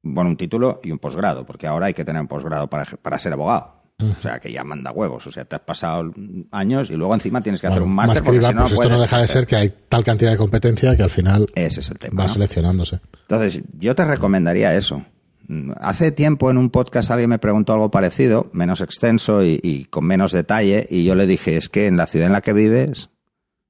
bueno, 0.01 0.31
un 0.31 0.37
título 0.37 0.79
y 0.83 0.91
un 0.91 0.97
posgrado, 0.97 1.45
porque 1.45 1.67
ahora 1.67 1.85
hay 1.87 1.93
que 1.93 2.03
tener 2.03 2.21
un 2.21 2.27
posgrado 2.27 2.67
para, 2.67 2.85
para 2.85 3.19
ser 3.19 3.33
abogado. 3.33 3.75
O 4.01 4.21
sea, 4.21 4.39
que 4.39 4.51
ya 4.51 4.63
manda 4.63 4.91
huevos. 4.91 5.25
O 5.27 5.31
sea, 5.31 5.45
te 5.45 5.55
has 5.55 5.61
pasado 5.61 6.11
años 6.51 6.89
y 6.89 6.95
luego 6.95 7.13
encima 7.13 7.41
tienes 7.41 7.61
que 7.61 7.67
hacer 7.67 7.81
un 7.81 7.93
más 7.93 8.07
máster 8.09 8.33
iba, 8.33 8.47
si 8.49 8.53
no, 8.53 8.61
pues 8.63 8.73
esto 8.73 8.89
no 8.89 8.99
deja 8.99 9.19
de 9.19 9.27
ser 9.27 9.47
que 9.47 9.55
hay 9.55 9.73
tal 9.87 10.03
cantidad 10.03 10.31
de 10.31 10.37
competencia 10.37 10.95
que 10.97 11.03
al 11.03 11.09
final 11.09 11.45
Ese 11.55 11.79
es 11.79 11.91
el 11.91 11.99
tema. 11.99 12.23
va 12.23 12.27
¿no? 12.27 12.33
seleccionándose. 12.33 12.99
Entonces, 13.21 13.61
yo 13.79 13.95
te 13.95 14.03
recomendaría 14.03 14.75
eso. 14.75 15.05
Mm, 15.47 15.71
Hace 15.79 16.11
tiempo 16.11 16.51
en 16.51 16.57
un 16.57 16.71
podcast 16.71 17.09
alguien 17.11 17.29
me 17.29 17.39
preguntó 17.39 17.71
algo 17.73 17.89
parecido, 17.89 18.49
menos 18.51 18.81
extenso 18.81 19.43
y, 19.45 19.59
y 19.63 19.85
con 19.85 20.05
menos 20.05 20.33
detalle, 20.33 20.85
y 20.89 21.05
yo 21.05 21.15
le 21.15 21.25
dije, 21.25 21.55
es 21.55 21.69
que 21.69 21.87
en 21.87 21.95
la 21.95 22.05
ciudad 22.07 22.27
en 22.27 22.33
la 22.33 22.41
que 22.41 22.51
vives, 22.51 23.09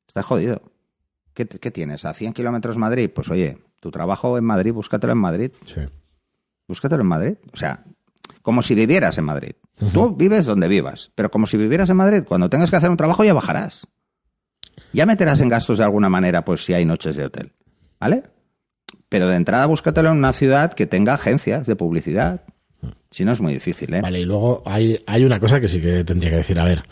estás 0.08 0.26
jodido. 0.26 0.62
¿Qué, 1.36 1.46
qué 1.46 1.70
tienes? 1.70 2.04
¿A 2.06 2.14
100 2.14 2.34
kilómetros 2.34 2.78
Madrid? 2.78 3.12
Pues 3.14 3.30
oye, 3.30 3.60
tu 3.86 3.92
trabajo 3.92 4.36
en 4.40 4.44
Madrid, 4.44 4.74
búscatelo 4.74 5.14
en 5.14 5.20
Madrid. 5.20 5.52
Sí. 5.64 5.82
Búscatelo 6.68 7.04
en 7.04 7.08
Madrid. 7.08 7.34
O 7.54 7.56
sea, 7.56 7.84
como 8.42 8.64
si 8.64 8.74
vivieras 8.74 9.20
en 9.20 9.26
Madrid. 9.26 9.52
Tú 9.94 10.16
vives 10.16 10.46
donde 10.46 10.68
vivas, 10.68 11.12
pero 11.14 11.30
como 11.30 11.46
si 11.46 11.56
vivieras 11.56 11.88
en 11.92 11.98
Madrid. 11.98 12.24
Cuando 12.28 12.50
tengas 12.50 12.72
que 12.72 12.78
hacer 12.78 12.90
un 12.90 12.98
trabajo 12.98 13.24
ya 13.24 13.36
bajarás. 13.36 13.88
Ya 14.92 15.06
meterás 15.06 15.40
en 15.40 15.50
gastos 15.50 15.78
de 15.78 15.84
alguna 15.84 16.10
manera, 16.10 16.44
pues 16.44 16.66
si 16.66 16.74
hay 16.74 16.84
noches 16.84 17.16
de 17.16 17.26
hotel. 17.26 17.52
¿Vale? 18.00 18.24
Pero 19.08 19.28
de 19.28 19.36
entrada 19.36 19.68
búscatelo 19.68 20.10
en 20.10 20.18
una 20.18 20.34
ciudad 20.34 20.74
que 20.74 20.88
tenga 20.88 21.14
agencias 21.14 21.68
de 21.68 21.76
publicidad. 21.76 22.42
Si 23.12 23.24
no 23.24 23.34
es 23.34 23.40
muy 23.40 23.54
difícil, 23.54 23.94
¿eh? 23.94 24.02
Vale, 24.02 24.20
y 24.20 24.26
luego 24.26 24.64
hay, 24.66 24.98
hay 25.06 25.26
una 25.26 25.40
cosa 25.40 25.62
que 25.62 25.68
sí 25.68 25.80
que 25.80 26.04
tendría 26.04 26.32
que 26.32 26.38
decir. 26.38 26.60
A 26.60 26.64
ver, 26.64 26.86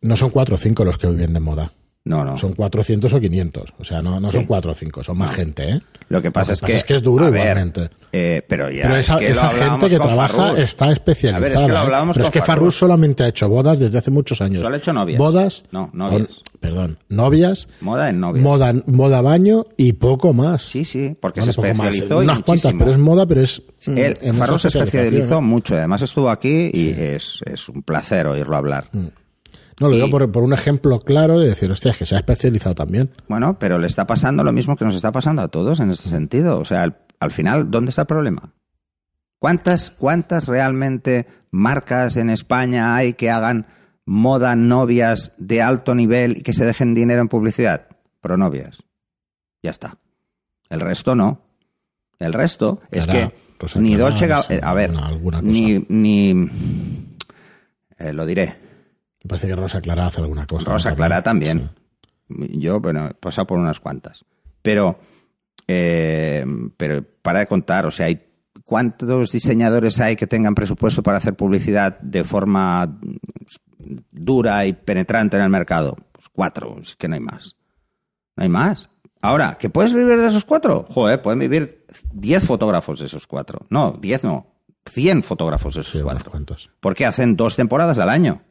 no 0.00 0.16
son 0.16 0.30
cuatro 0.30 0.54
o 0.54 0.58
cinco 0.58 0.86
los 0.86 0.96
que 0.96 1.06
viven 1.06 1.34
de 1.34 1.40
moda. 1.40 1.72
No, 2.02 2.24
no. 2.24 2.38
Son 2.38 2.54
400 2.54 3.12
o 3.12 3.20
500. 3.20 3.74
O 3.78 3.84
sea, 3.84 4.00
no, 4.00 4.18
no 4.20 4.32
son 4.32 4.46
cuatro 4.46 4.72
o 4.72 4.74
cinco, 4.74 5.02
son 5.02 5.18
más 5.18 5.34
gente, 5.34 5.68
¿eh? 5.68 5.80
Lo 6.08 6.22
que 6.22 6.30
pasa, 6.30 6.52
Lo 6.52 6.54
es, 6.54 6.60
que 6.60 6.66
que, 6.66 6.72
pasa 6.72 6.76
es 6.78 6.84
que 6.84 6.94
es 6.94 7.02
duro 7.02 7.26
a 7.26 7.30
ver, 7.30 7.42
igualmente. 7.42 7.90
eh, 8.10 8.42
pero 8.48 8.70
ya 8.70 8.82
Pero 8.84 8.96
es 8.96 9.06
esa, 9.08 9.18
que 9.18 9.26
lo 9.26 9.32
esa 9.32 9.50
gente 9.50 9.86
que 9.88 9.96
trabaja 9.98 10.56
está 10.58 10.90
especializada. 10.92 11.36
A 11.36 11.40
ver, 11.48 11.52
es 11.56 11.60
que 11.62 11.68
lo 11.68 11.74
¿eh? 11.74 11.78
hablábamos 11.78 12.16
Pero 12.16 12.24
con 12.24 12.28
es 12.30 12.32
que. 12.32 12.46
Farrus 12.46 12.78
solamente 12.78 13.22
ha 13.22 13.28
hecho 13.28 13.48
bodas 13.50 13.78
desde 13.78 13.98
hace 13.98 14.10
muchos 14.10 14.40
años. 14.40 14.62
Solo 14.62 14.74
ha 14.74 14.78
hecho 14.78 14.92
novias. 14.94 15.18
Bodas. 15.18 15.64
No, 15.72 15.90
novias. 15.92 16.26
con- 16.26 16.58
perdón, 16.58 16.98
novias. 17.10 17.68
Moda 17.82 18.08
en 18.08 18.18
novia. 18.20 18.42
Moda, 18.42 18.74
moda 18.86 19.20
baño 19.20 19.66
y 19.76 19.92
poco 19.92 20.32
más. 20.32 20.62
Sí, 20.62 20.84
sí, 20.86 21.14
porque 21.20 21.40
Bueno, 21.40 21.52
se 21.52 21.60
especializó 21.60 22.18
Unas 22.18 22.40
cuantas, 22.40 22.48
muchísimo. 22.72 22.78
pero 22.78 22.90
es 22.92 22.98
moda, 22.98 23.26
pero 23.26 23.40
es. 23.42 23.62
mm, 23.86 23.98
Él, 23.98 24.18
esa 24.22 24.32
Farrus 24.34 24.62
se 24.62 24.68
especialización, 24.68 25.04
especializó 25.04 25.38
¿eh? 25.38 25.42
mucho. 25.42 25.76
Además 25.76 26.00
estuvo 26.02 26.30
aquí 26.30 26.70
y 26.72 26.90
es, 26.98 27.40
es 27.44 27.68
un 27.68 27.82
placer 27.82 28.26
oírlo 28.26 28.56
hablar. 28.56 28.88
Mm. 28.92 29.06
No, 29.80 29.88
lo 29.88 29.96
digo 29.96 30.10
por, 30.10 30.30
por 30.30 30.42
un 30.42 30.52
ejemplo 30.52 31.00
claro 31.00 31.38
de 31.38 31.48
decir, 31.48 31.70
hostia, 31.70 31.90
es 31.90 31.96
que 31.96 32.04
se 32.06 32.14
ha 32.14 32.18
especializado 32.18 32.74
también. 32.74 33.10
Bueno, 33.28 33.58
pero 33.58 33.78
le 33.78 33.86
está 33.86 34.06
pasando 34.06 34.44
lo 34.44 34.52
mismo 34.52 34.76
que 34.76 34.84
nos 34.84 34.94
está 34.94 35.10
pasando 35.10 35.42
a 35.42 35.48
todos 35.48 35.80
en 35.80 35.90
este 35.90 36.08
sentido. 36.10 36.58
O 36.58 36.64
sea, 36.64 36.82
al, 36.82 36.98
al 37.18 37.30
final, 37.30 37.70
¿dónde 37.70 37.88
está 37.90 38.02
el 38.02 38.06
problema? 38.06 38.52
¿Cuántas, 39.38 39.90
¿Cuántas 39.90 40.46
realmente 40.48 41.26
marcas 41.50 42.16
en 42.18 42.28
España 42.30 42.94
hay 42.94 43.14
que 43.14 43.30
hagan 43.30 43.66
moda 44.04 44.54
novias 44.54 45.32
de 45.38 45.62
alto 45.62 45.94
nivel 45.94 46.36
y 46.38 46.42
que 46.42 46.52
se 46.52 46.66
dejen 46.66 46.94
dinero 46.94 47.22
en 47.22 47.28
publicidad? 47.28 47.86
Pronovias. 48.20 48.82
Ya 49.62 49.70
está. 49.70 49.96
El 50.68 50.80
resto 50.80 51.14
no. 51.14 51.40
El 52.18 52.34
resto 52.34 52.82
es 52.90 53.06
que 53.06 53.32
Rosa 53.58 53.80
ni 53.80 53.94
Dolce 53.96 54.30
a 54.30 54.74
ver, 54.74 54.90
alguna- 54.90 55.06
alguna 55.08 55.40
cosa. 55.40 55.50
ni, 55.50 55.86
ni 55.88 56.50
eh, 57.98 58.12
lo 58.12 58.26
diré. 58.26 58.56
Me 59.24 59.28
parece 59.28 59.46
que 59.48 59.56
Rosa 59.56 59.80
Clara 59.80 60.06
hace 60.06 60.20
alguna 60.20 60.46
cosa. 60.46 60.64
¿no? 60.66 60.72
Rosa 60.72 60.94
Clara 60.94 61.22
también. 61.22 61.70
Yo, 62.28 62.80
bueno, 62.80 63.08
he 63.08 63.14
pasado 63.14 63.46
por 63.46 63.58
unas 63.58 63.80
cuantas. 63.80 64.24
Pero, 64.62 64.98
eh, 65.66 66.44
pero 66.76 67.04
para 67.22 67.40
de 67.40 67.46
contar, 67.46 67.86
o 67.86 67.90
sea, 67.90 68.06
hay 68.06 68.26
¿cuántos 68.64 69.32
diseñadores 69.32 70.00
hay 70.00 70.16
que 70.16 70.26
tengan 70.26 70.54
presupuesto 70.54 71.02
para 71.02 71.18
hacer 71.18 71.34
publicidad 71.34 71.98
de 72.00 72.24
forma 72.24 72.98
dura 74.10 74.64
y 74.66 74.72
penetrante 74.72 75.36
en 75.36 75.42
el 75.42 75.50
mercado? 75.50 75.96
Pues 76.12 76.28
cuatro, 76.32 76.76
es 76.80 76.96
que 76.96 77.08
no 77.08 77.14
hay 77.14 77.20
más. 77.20 77.56
No 78.36 78.42
hay 78.44 78.48
más. 78.48 78.88
Ahora, 79.22 79.58
¿que 79.58 79.68
puedes 79.68 79.92
vivir 79.92 80.18
de 80.18 80.26
esos 80.28 80.44
cuatro? 80.44 80.86
Joder, 80.88 81.20
pueden 81.20 81.40
vivir 81.40 81.84
diez 82.12 82.44
fotógrafos 82.44 83.00
de 83.00 83.06
esos 83.06 83.26
cuatro. 83.26 83.66
No, 83.68 83.98
diez 84.00 84.24
no. 84.24 84.46
Cien 84.86 85.22
fotógrafos 85.22 85.74
de 85.74 85.82
esos 85.82 85.92
Sí, 85.94 86.02
cuatro. 86.02 86.30
cuantos. 86.30 86.70
Porque 86.80 87.04
hacen 87.04 87.36
dos 87.36 87.54
temporadas 87.54 87.98
al 87.98 88.08
año. 88.08 88.42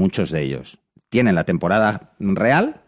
Muchos 0.00 0.30
de 0.30 0.42
ellos. 0.42 0.78
Tienen 1.10 1.34
la 1.34 1.44
temporada 1.44 2.12
real, 2.18 2.82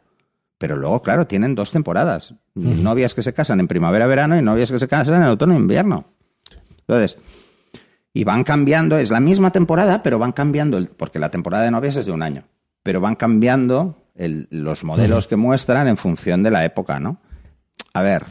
pero 0.59 0.77
luego, 0.77 1.03
claro, 1.03 1.27
tienen 1.27 1.55
dos 1.55 1.71
temporadas. 1.71 2.35
Novias 2.55 3.15
que 3.15 3.21
se 3.23 3.35
casan 3.35 3.61
en 3.61 3.69
primavera-verano 3.69 4.39
y 4.39 4.43
novias 4.43 4.71
que 4.71 4.79
se 4.79 4.89
casan 4.89 5.23
en 5.23 5.29
otoño-invierno. 5.29 6.07
Entonces, 6.81 7.19
y 8.15 8.25
van 8.25 8.45
cambiando, 8.45 8.97
es 8.97 9.11
la 9.11 9.21
misma 9.21 9.51
temporada, 9.53 10.03
pero 10.03 10.19
van 10.19 10.33
cambiando, 10.33 10.79
el- 10.79 10.89
porque 10.89 11.19
la 11.19 11.31
temporada 11.31 11.65
de 11.65 11.71
novias 11.71 11.97
es 11.97 12.07
de 12.07 12.13
un 12.13 12.23
año, 12.23 12.45
pero 12.83 13.01
van 13.01 13.17
cambiando 13.17 14.09
el- 14.15 14.49
los 14.51 14.85
modelos 14.85 15.27
que 15.27 15.37
muestran 15.37 15.89
en 15.89 15.97
función 15.97 16.43
de 16.43 16.51
la 16.51 16.65
época, 16.65 16.99
¿no? 17.01 17.21
A 17.95 18.03
ver, 18.03 18.25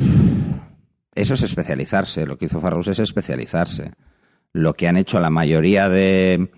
eso 1.13 1.33
es 1.33 1.41
especializarse, 1.43 2.25
lo 2.25 2.37
que 2.37 2.45
hizo 2.45 2.59
Farrus 2.61 2.87
es 2.87 2.99
especializarse. 2.99 3.91
Lo 4.53 4.73
que 4.73 4.87
han 4.87 4.97
hecho 4.97 5.19
la 5.19 5.29
mayoría 5.29 5.87
de, 5.89 6.51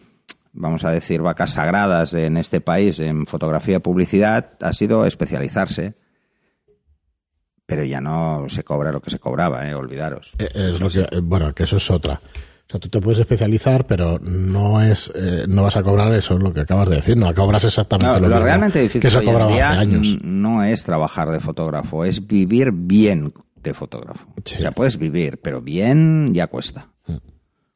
vamos 0.53 0.85
a 0.85 0.91
decir, 0.91 1.21
vacas 1.21 1.53
sagradas 1.53 2.13
en 2.13 2.37
este 2.37 2.61
país 2.61 2.99
en 2.99 3.25
fotografía 3.25 3.77
y 3.77 3.79
publicidad 3.79 4.51
ha 4.61 4.71
sido 4.73 5.05
especializarse. 5.05 5.95
Pero 7.65 7.83
ya 7.83 8.01
no 8.01 8.45
se 8.49 8.63
cobra 8.63 8.91
lo 8.91 9.01
que 9.01 9.09
se 9.09 9.19
cobraba, 9.19 9.67
¿eh? 9.67 9.73
olvidaros. 9.73 10.33
Eh, 10.37 10.49
Es 10.53 10.79
lo 10.79 10.89
que, 10.89 11.01
eh, 11.01 11.19
bueno, 11.21 11.53
que 11.53 11.63
eso 11.63 11.77
es 11.77 11.89
otra. 11.89 12.21
O 12.65 12.69
sea, 12.69 12.79
tú 12.79 12.89
te 12.89 12.99
puedes 13.01 13.19
especializar, 13.19 13.87
pero 13.87 14.19
no 14.19 14.81
es, 14.81 15.11
eh, 15.15 15.45
no 15.47 15.63
vas 15.63 15.75
a 15.75 15.83
cobrar 15.83 16.13
eso, 16.13 16.35
es 16.37 16.43
lo 16.43 16.53
que 16.53 16.61
acabas 16.61 16.89
de 16.89 16.97
decir. 16.97 17.17
No 17.17 17.33
cobras 17.33 17.63
exactamente 17.63 18.19
lo, 18.19 18.27
lo 18.27 18.27
mismo 18.27 18.43
realmente 18.43 18.79
difícil 18.81 19.01
que 19.01 19.09
se 19.09 19.23
cobraba 19.23 19.51
hace 19.51 19.61
años. 19.61 20.17
no 20.23 20.63
es 20.63 20.83
trabajar 20.83 21.29
de 21.29 21.39
fotógrafo, 21.39 22.05
es 22.05 22.25
vivir 22.27 22.71
bien 22.71 23.33
de 23.55 23.73
fotógrafo. 23.73 24.25
Sí. 24.45 24.55
O 24.57 24.59
sea, 24.59 24.71
puedes 24.71 24.97
vivir, 24.97 25.39
pero 25.41 25.61
bien 25.61 26.33
ya 26.33 26.47
cuesta. 26.47 26.92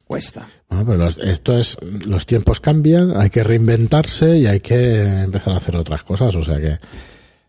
Mm. 0.08 0.12
Cuesta. 0.12 0.48
Bueno, 0.70 0.84
pero 0.86 0.96
los- 0.98 1.18
esto 1.18 1.56
es, 1.58 1.76
los 2.06 2.24
tiempos 2.26 2.60
cambian, 2.60 3.14
hay 3.16 3.28
que 3.30 3.44
reinventarse 3.44 4.38
y 4.38 4.46
hay 4.46 4.60
que 4.60 5.22
empezar 5.22 5.52
a 5.52 5.58
hacer 5.58 5.76
otras 5.76 6.02
cosas. 6.02 6.34
O 6.34 6.42
sea 6.42 6.58
que 6.58 6.78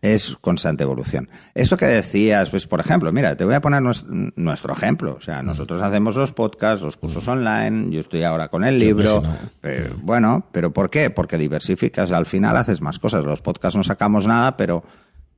es 0.02 0.36
constante 0.40 0.82
evolución. 0.84 1.28
Esto 1.54 1.76
que 1.76 1.84
decías, 1.86 2.48
pues 2.50 2.66
por 2.66 2.80
ejemplo, 2.80 3.12
mira, 3.12 3.36
te 3.36 3.44
voy 3.44 3.54
a 3.54 3.60
poner 3.60 3.82
nues- 3.82 4.04
nuestro 4.36 4.72
ejemplo. 4.74 5.14
O 5.18 5.20
sea, 5.20 5.42
nosotros 5.42 5.80
hacemos 5.80 6.16
los 6.16 6.32
podcasts, 6.32 6.82
los 6.82 6.96
cursos 6.96 7.26
online, 7.28 7.90
yo 7.94 8.00
estoy 8.00 8.22
ahora 8.22 8.48
con 8.48 8.64
el 8.64 8.78
libro. 8.78 9.22
sí. 9.22 9.28
Eh, 9.62 9.90
bueno, 10.02 10.46
¿pero 10.52 10.72
por 10.72 10.88
qué? 10.90 11.10
Porque 11.10 11.36
diversificas, 11.38 12.12
al 12.12 12.24
final 12.26 12.56
haces 12.56 12.80
más 12.82 12.98
cosas. 12.98 13.24
Los 13.24 13.40
podcasts 13.42 13.76
no 13.76 13.84
sacamos 13.84 14.26
nada, 14.26 14.56
pero, 14.56 14.82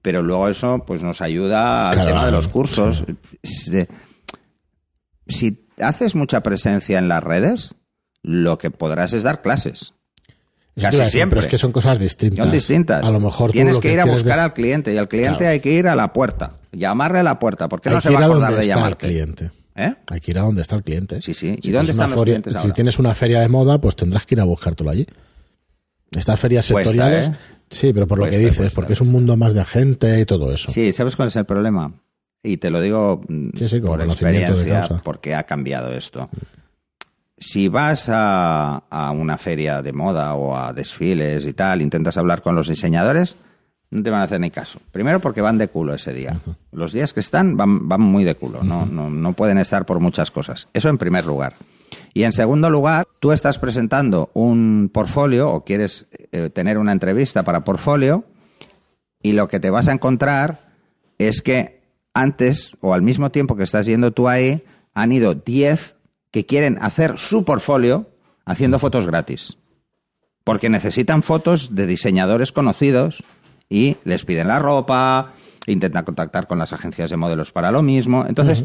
pero 0.00 0.22
luego 0.22 0.48
eso 0.48 0.82
pues 0.87 1.02
nos 1.04 1.20
ayuda 1.20 1.88
al 1.90 1.94
Claro, 1.94 2.08
tema 2.11 2.26
de 2.26 2.32
los 2.32 2.44
sí. 2.46 2.50
cursos. 2.50 3.04
Se- 3.44 3.88
Si 5.28 5.62
haces 5.80 6.14
mucha 6.14 6.42
presencia 6.42 6.98
en 6.98 7.08
las 7.08 7.22
redes, 7.22 7.74
lo 8.22 8.58
que 8.58 8.70
podrás 8.70 9.12
es 9.14 9.22
dar 9.22 9.42
clases. 9.42 9.94
Eso 10.74 10.87
Casi 10.87 10.98
decir, 10.98 11.12
siempre. 11.12 11.37
Pero 11.37 11.46
es 11.48 11.50
que 11.50 11.58
son 11.58 11.72
cosas 11.72 11.98
distintas. 11.98 12.44
Son 12.44 12.52
distintas. 12.52 13.04
A 13.06 13.11
lo 13.11 13.20
mejor 13.20 13.50
tienes 13.50 13.74
lo 13.76 13.80
que 13.82 13.92
ir 13.92 14.00
a 14.00 14.06
buscar 14.06 14.38
al 14.38 14.54
cliente 14.54 14.92
y 14.94 14.96
al 14.96 15.08
cliente 15.08 15.38
Claro. 15.38 15.52
hay 15.52 15.61
que 15.61 15.70
ir 15.72 15.87
a 15.87 15.94
la 15.94 16.12
puerta, 16.14 16.54
llamarle 16.72 17.18
a 17.18 17.22
la 17.22 17.38
puerta, 17.38 17.68
porque 17.68 17.90
no 17.90 18.00
se 18.00 18.08
va 18.11 18.20
a 18.20 18.24
acordar 18.24 18.50
donde 18.52 18.56
de 18.56 18.62
el 18.62 18.68
llamarte. 18.68 19.06
cliente. 19.06 19.50
¿Eh? 19.74 19.94
Hay 20.06 20.20
que 20.20 20.30
ir 20.30 20.38
a 20.38 20.42
donde 20.42 20.62
está 20.62 20.76
el 20.76 20.82
cliente. 20.82 21.20
Sí, 21.22 21.35
sí. 21.35 21.56
¿Y 21.61 21.66
Si 21.66 21.72
dónde 21.72 21.92
tienes 21.92 21.96
una 21.96 22.04
están 22.04 22.11
los 22.11 22.18
feria- 22.20 22.24
clientes 22.24 22.52
Si 22.54 22.58
ahora? 22.58 22.74
tienes 22.74 22.98
una 22.98 23.14
feria 23.14 23.40
de 23.40 23.48
moda, 23.48 23.80
pues 23.80 23.96
tendrás 23.96 24.24
que 24.26 24.35
ir 24.35 24.40
a 24.40 24.44
buscártelo 24.44 24.90
allí. 24.90 25.06
Estas 26.11 26.38
ferias 26.40 26.70
Cuesta, 26.70 26.90
sectoriales, 26.90 27.28
¿eh? 27.28 27.37
sí, 27.70 27.92
pero 27.94 28.06
por 28.06 28.18
lo 28.18 28.24
que 28.28 28.38
dices, 28.38 28.58
cuesta, 28.58 28.74
porque 28.74 28.92
es 28.92 29.00
un 29.00 29.11
mundo 29.11 29.35
más 29.38 29.54
de 29.54 29.64
gente 29.64 30.20
y 30.20 30.26
todo 30.26 30.52
eso. 30.52 30.70
Sí, 30.70 30.92
¿sabes 30.92 31.16
cuál 31.16 31.28
es 31.28 31.37
el 31.37 31.46
problema? 31.46 31.92
Y 32.42 32.57
te 32.57 32.70
lo 32.70 32.81
digo 32.81 33.22
mm, 33.28 33.50
Sí, 33.55 33.68
sí, 33.68 33.81
con 33.81 33.90
por 33.90 34.02
experiencia, 34.02 34.88
porque 35.05 35.35
ha 35.35 35.44
cambiado 35.44 35.92
esto. 35.92 36.28
Si 37.38 37.68
vas 37.68 38.09
a, 38.09 38.85
a 38.88 39.11
una 39.11 39.37
feria 39.37 39.83
de 39.83 39.92
moda 39.92 40.35
o 40.35 40.57
a 40.57 40.72
desfiles 40.72 41.44
y 41.44 41.52
tal, 41.52 41.83
intentas 41.83 42.16
hablar 42.16 42.42
con 42.42 42.55
los 42.55 42.68
diseñadores, 42.68 43.37
no 43.92 44.02
te 44.02 44.11
van 44.11 44.20
a 44.20 44.24
hacer 44.24 44.40
ni 44.40 44.50
caso. 44.50 44.81
Primero 44.90 45.20
porque 45.20 45.42
van 45.42 45.59
de 45.59 45.68
culo 45.68 45.94
ese 45.94 46.14
día. 46.14 46.40
Los 46.72 46.92
días 46.92 47.12
que 47.12 47.20
están 47.20 47.57
van, 47.59 47.88
van 47.88 48.00
muy 48.00 48.24
de 48.24 48.35
culo, 48.35 48.62
no, 48.62 48.87
no, 48.87 49.11
no 49.11 49.33
pueden 49.35 49.59
estar 49.59 49.85
por 49.85 50.00
muchas 50.00 50.31
cosas. 50.31 50.68
Eso 50.72 50.88
en 50.88 50.96
primer 50.98 51.26
lugar. 51.26 51.57
Y 52.14 52.22
en 52.22 52.33
segundo 52.33 52.70
lugar, 52.70 53.07
tú 53.20 53.33
estás 53.33 53.59
presentando 53.59 54.31
un 54.33 54.90
portfolio 54.92 55.50
o 55.50 55.64
quieres 55.64 56.07
eh, 56.33 56.48
tener 56.48 56.78
una 56.78 56.92
entrevista 56.92 57.42
para 57.42 57.64
portfolio 57.64 58.24
y 59.22 59.33
lo 59.33 59.46
que 59.48 59.61
te 59.61 59.68
vas 59.68 59.88
a 59.88 59.92
encontrar 59.92 60.72
es 61.18 61.42
que 61.42 61.81
antes 62.14 62.77
o 62.81 62.94
al 62.94 63.03
mismo 63.03 63.31
tiempo 63.31 63.57
que 63.57 63.62
estás 63.62 63.87
yendo 63.87 64.12
tú 64.12 64.29
ahí, 64.29 64.64
han 64.94 65.12
ido 65.12 65.35
10 65.35 65.96
que 66.31 66.46
quieren 66.46 66.79
hacer 66.81 67.18
su 67.18 67.44
portfolio 67.44 68.11
haciendo 68.44 68.79
fotos 68.79 69.07
gratis. 69.07 69.57
Porque 70.44 70.68
necesitan 70.68 71.22
fotos 71.22 71.75
de 71.75 71.87
diseñadores 71.87 72.53
conocidos 72.53 73.22
y 73.68 73.96
les 74.05 74.25
piden 74.25 74.48
la 74.48 74.59
ropa, 74.59 75.33
intentan 75.66 76.05
contactar 76.05 76.46
con 76.46 76.59
las 76.59 76.72
agencias 76.72 77.11
de 77.11 77.16
modelos 77.16 77.53
para 77.53 77.70
lo 77.70 77.83
mismo. 77.83 78.27
Entonces, 78.27 78.64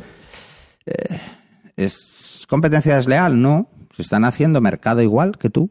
eh, 0.85 1.19
¿es 1.75 2.45
competencia 2.49 2.95
desleal? 2.95 3.39
No. 3.41 3.69
Se 3.95 4.01
están 4.01 4.25
haciendo 4.25 4.59
mercado 4.61 5.01
igual 5.01 5.37
que 5.37 5.49
tú. 5.49 5.69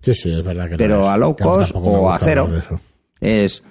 Sí, 0.00 0.14
sí, 0.14 0.32
es 0.32 0.42
verdad 0.42 0.64
que 0.64 0.70
no 0.72 0.76
Pero 0.78 1.02
es. 1.02 1.08
a 1.08 1.16
low 1.16 1.36
cost 1.36 1.72
o 1.74 2.10
a 2.10 2.18
cero. 2.18 2.48
es, 3.20 3.62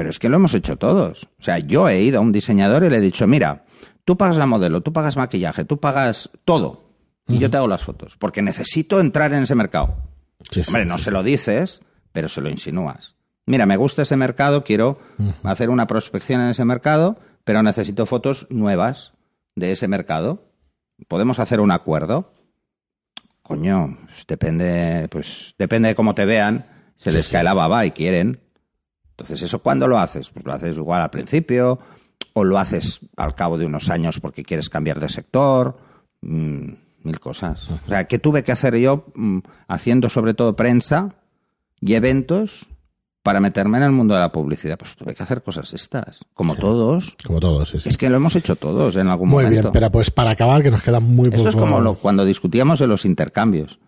pero 0.00 0.08
es 0.08 0.18
que 0.18 0.30
lo 0.30 0.36
hemos 0.36 0.54
hecho 0.54 0.78
todos. 0.78 1.24
O 1.24 1.42
sea, 1.42 1.58
yo 1.58 1.86
he 1.86 2.00
ido 2.00 2.16
a 2.16 2.22
un 2.22 2.32
diseñador 2.32 2.84
y 2.84 2.88
le 2.88 2.96
he 2.96 3.00
dicho, 3.02 3.26
mira, 3.26 3.66
tú 4.06 4.16
pagas 4.16 4.38
la 4.38 4.46
modelo, 4.46 4.80
tú 4.80 4.94
pagas 4.94 5.18
maquillaje, 5.18 5.66
tú 5.66 5.78
pagas 5.78 6.30
todo. 6.46 6.84
Y 7.28 7.38
yo 7.38 7.50
te 7.50 7.58
hago 7.58 7.68
las 7.68 7.84
fotos, 7.84 8.16
porque 8.16 8.40
necesito 8.40 8.98
entrar 8.98 9.34
en 9.34 9.42
ese 9.42 9.54
mercado. 9.54 9.98
Sí, 10.50 10.62
sí, 10.62 10.70
Hombre, 10.70 10.86
no 10.86 10.96
sí, 10.96 11.04
se 11.04 11.10
lo 11.10 11.22
dices, 11.22 11.82
pero 12.12 12.30
se 12.30 12.40
lo 12.40 12.48
insinúas. 12.48 13.16
Mira, 13.44 13.66
me 13.66 13.76
gusta 13.76 14.00
ese 14.00 14.16
mercado, 14.16 14.64
quiero 14.64 14.98
hacer 15.42 15.68
una 15.68 15.86
prospección 15.86 16.40
en 16.40 16.48
ese 16.48 16.64
mercado, 16.64 17.18
pero 17.44 17.62
necesito 17.62 18.06
fotos 18.06 18.46
nuevas 18.48 19.12
de 19.54 19.72
ese 19.72 19.86
mercado. 19.86 20.50
¿Podemos 21.08 21.40
hacer 21.40 21.60
un 21.60 21.72
acuerdo? 21.72 22.32
Coño, 23.42 23.98
pues 24.06 24.26
depende, 24.26 25.08
pues 25.10 25.54
depende 25.58 25.90
de 25.90 25.94
cómo 25.94 26.14
te 26.14 26.24
vean, 26.24 26.64
se 26.96 27.12
les 27.12 27.28
cae 27.28 27.44
la 27.44 27.52
baba 27.52 27.84
y 27.84 27.90
quieren. 27.90 28.40
Entonces, 29.20 29.42
¿eso 29.42 29.58
cuándo 29.60 29.86
lo 29.86 29.98
haces? 29.98 30.30
Pues 30.30 30.44
lo 30.44 30.52
haces 30.52 30.76
igual 30.76 31.02
al 31.02 31.10
principio, 31.10 31.78
o 32.32 32.44
lo 32.44 32.58
haces 32.58 33.00
al 33.16 33.34
cabo 33.34 33.58
de 33.58 33.66
unos 33.66 33.90
años 33.90 34.20
porque 34.20 34.42
quieres 34.44 34.68
cambiar 34.68 35.00
de 35.00 35.08
sector, 35.08 35.76
mm, 36.22 36.68
mil 37.04 37.20
cosas. 37.20 37.68
O 37.68 37.88
sea, 37.88 38.04
¿qué 38.06 38.18
tuve 38.18 38.42
que 38.42 38.52
hacer 38.52 38.76
yo 38.76 39.06
mm, 39.14 39.38
haciendo 39.68 40.08
sobre 40.08 40.34
todo 40.34 40.54
prensa 40.56 41.14
y 41.80 41.94
eventos 41.94 42.68
para 43.22 43.40
meterme 43.40 43.78
en 43.78 43.84
el 43.84 43.90
mundo 43.92 44.14
de 44.14 44.20
la 44.20 44.32
publicidad? 44.32 44.78
Pues 44.78 44.96
tuve 44.96 45.14
que 45.14 45.22
hacer 45.22 45.42
cosas 45.42 45.72
estas, 45.72 46.20
como 46.34 46.54
todos. 46.56 47.16
Como 47.26 47.40
todos, 47.40 47.70
sí, 47.70 47.80
sí. 47.80 47.88
Es 47.88 47.96
que 47.98 48.08
lo 48.10 48.16
hemos 48.16 48.36
hecho 48.36 48.56
todos 48.56 48.96
en 48.96 49.08
algún 49.08 49.28
Muy 49.28 49.44
momento. 49.44 49.62
bien, 49.70 49.72
pero 49.72 49.90
pues 49.90 50.10
para 50.10 50.30
acabar, 50.32 50.62
que 50.62 50.70
nos 50.70 50.82
queda 50.82 51.00
muy 51.00 51.26
poco. 51.26 51.36
Esto 51.36 51.48
es 51.50 51.56
como 51.56 51.80
lo- 51.80 51.94
cuando 51.94 52.24
discutíamos 52.24 52.78
de 52.78 52.86
los 52.86 53.04
intercambios. 53.04 53.78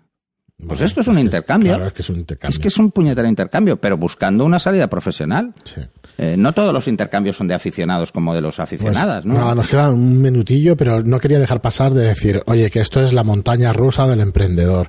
Pues 0.58 0.68
Bueno, 0.78 0.84
esto 0.84 1.00
es 1.00 1.08
un 1.08 1.18
intercambio. 1.18 1.70
claro, 1.72 1.86
es 1.88 1.92
que 1.92 2.02
es 2.02 2.10
un 2.10 2.16
intercambio. 2.16 2.54
Es 2.54 2.58
que 2.60 2.68
es 2.68 2.78
un 2.78 2.90
puñetero 2.92 3.26
intercambio, 3.26 3.76
pero 3.80 3.96
buscando 3.96 4.44
una 4.44 4.58
salida 4.60 4.86
profesional. 4.88 5.52
Sí. 5.64 5.80
Eh, 6.18 6.36
no 6.38 6.52
todos 6.52 6.72
los 6.72 6.86
intercambios 6.88 7.36
son 7.36 7.48
de 7.48 7.54
aficionados 7.54 8.12
como 8.12 8.34
de 8.34 8.42
los 8.42 8.56
Pues, 8.56 8.60
aficionadas, 8.68 9.24
¿no? 9.24 9.34
nada, 9.34 9.54
nos 9.56 9.66
queda 9.66 9.90
un 9.90 10.20
minutillo, 10.22 10.76
pero 10.76 11.02
no 11.02 11.18
quería 11.18 11.38
dejar 11.40 11.60
pasar 11.60 11.94
de 11.94 12.02
decir, 12.06 12.42
oye, 12.46 12.70
que 12.70 12.80
esto 12.80 13.02
es 13.02 13.12
la 13.12 13.24
montaña 13.24 13.72
rusa 13.72 14.06
del 14.06 14.20
emprendedor. 14.20 14.88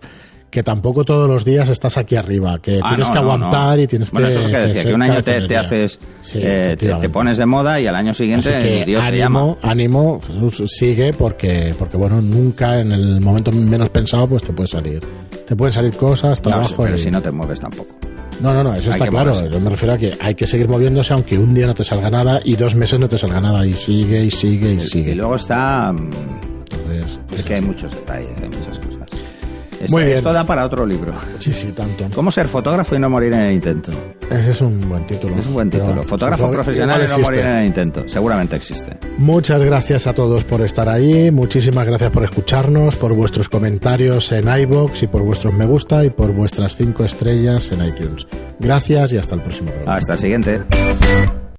Que 0.53 0.61
tampoco 0.61 1.03
todos 1.03 1.27
los 1.27 1.43
días 1.43 1.67
estás 1.67 1.97
aquí 1.97 2.15
arriba, 2.15 2.59
que 2.59 2.79
Ah, 2.79 2.89
tienes 2.89 3.07
no, 3.07 3.13
que 3.15 3.19
no, 3.19 3.25
aguantar 3.31 3.75
no. 3.77 3.81
y 3.83 3.87
tienes 3.87 4.11
bueno, 4.11 4.27
que. 4.27 4.33
eso 4.33 4.39
es 4.41 4.45
lo 4.45 4.51
que 4.51 4.57
decía, 4.67 4.83
que, 4.83 4.93
un 4.93 5.01
año 5.01 5.23
te, 5.23 5.57
haces, 5.57 5.99
Sí, 6.21 6.37
eh, 6.43 6.75
te- 6.77 7.09
pones 7.09 7.39
de 7.39 7.45
moda 7.47 7.81
y 7.81 7.87
al 7.87 7.95
año 7.95 8.13
siguiente 8.13 8.53
Así 8.55 8.63
ni 8.63 8.71
que 8.79 8.85
Dios 8.85 9.03
te 9.03 9.17
llama. 9.17 9.39
ánimo, 9.39 9.57
ánimo, 9.63 10.21
Jesús, 10.27 10.71
sigue 10.71 11.11
porque, 11.11 11.73
porque 11.79 11.97
bueno, 11.97 12.21
nunca 12.21 12.79
en 12.81 12.91
el 12.91 13.19
momento 13.19 13.51
menos 13.51 13.89
pensado 13.89 14.27
pues 14.27 14.43
te 14.43 14.53
puede 14.53 14.67
salir. 14.67 15.03
Te 15.47 15.55
pueden 15.55 15.73
salir 15.73 15.93
cosas, 15.97 16.37
No, 16.45 16.49
trabajo 16.51 16.69
sí, 16.69 16.75
pero 16.77 16.95
y- 16.95 16.99
si 16.99 17.09
no 17.09 17.19
te 17.19 17.31
mueves 17.31 17.59
tampoco. 17.59 17.95
No, 18.39 18.53
no, 18.53 18.63
no, 18.63 18.75
eso 18.75 18.91
Hay 18.91 18.93
está 18.93 19.07
claro. 19.07 19.31
moverse. 19.33 19.49
Yo 19.51 19.59
me 19.59 19.71
refiero 19.71 19.93
a 19.95 19.97
que 19.97 20.15
hay 20.19 20.35
que 20.35 20.45
seguir 20.45 20.69
moviéndose 20.69 21.13
aunque 21.13 21.35
un 21.39 21.55
día 21.55 21.65
no 21.65 21.73
te 21.73 21.83
salga 21.83 22.11
nada 22.11 22.39
y 22.43 22.55
dos 22.57 22.75
meses 22.75 22.99
no 22.99 23.07
te 23.09 23.17
salga 23.17 23.41
nada 23.41 23.65
y 23.65 23.73
sigue 23.73 24.23
y 24.23 24.29
sigue 24.29 24.73
y 24.73 24.77
Y 24.77 24.81
sigue. 24.81 25.15
luego 25.15 25.35
está... 25.35 25.91
mm, 25.91 26.11
Entonces, 26.73 27.19
Es 27.39 27.43
que 27.43 27.55
hay 27.55 27.61
muchos 27.61 27.91
detalles, 27.95 28.29
hay 28.39 28.49
muchas 28.49 28.77
cosas. 28.77 28.92
Esto, 29.83 29.95
Muy 29.95 30.03
bien. 30.05 30.17
esto 30.17 30.31
da 30.33 30.43
para 30.45 30.65
otro 30.65 30.85
libro. 30.85 31.13
Sí, 31.39 31.53
sí, 31.53 31.71
tanto. 31.71 32.05
¿Cómo 32.15 32.31
ser 32.31 32.47
fotógrafo 32.47 32.95
y 32.95 32.99
no 32.99 33.09
morir 33.09 33.33
en 33.33 33.39
el 33.41 33.53
intento? 33.53 33.91
Ese 34.31 34.51
es 34.51 34.61
un 34.61 34.87
buen 34.87 35.05
título. 35.05 35.35
Es 35.37 35.45
un 35.45 35.53
buen 35.53 35.69
Pero 35.69 35.83
título. 35.85 36.03
Fotógrafo 36.03 36.49
profesional 36.49 37.03
y 37.05 37.07
no 37.09 37.19
morir 37.19 37.39
en 37.41 37.47
el 37.47 37.65
intento. 37.65 38.03
Seguramente 38.07 38.55
existe. 38.55 38.97
Muchas 39.17 39.61
gracias 39.63 40.07
a 40.07 40.13
todos 40.13 40.43
por 40.45 40.61
estar 40.61 40.87
ahí. 40.89 41.31
Muchísimas 41.31 41.85
gracias 41.85 42.11
por 42.11 42.23
escucharnos, 42.23 42.95
por 42.95 43.13
vuestros 43.13 43.49
comentarios 43.49 44.31
en 44.31 44.47
iBox 44.47 45.03
y 45.03 45.07
por 45.07 45.21
vuestros 45.23 45.53
me 45.53 45.65
gusta 45.65 46.03
y 46.05 46.09
por 46.09 46.31
vuestras 46.31 46.75
cinco 46.75 47.03
estrellas 47.03 47.71
en 47.71 47.85
iTunes. 47.85 48.25
Gracias 48.59 49.13
y 49.13 49.17
hasta 49.17 49.35
el 49.35 49.41
próximo 49.41 49.71
programa. 49.71 49.97
Hasta 49.97 50.13
el 50.13 50.19
siguiente. 50.19 51.42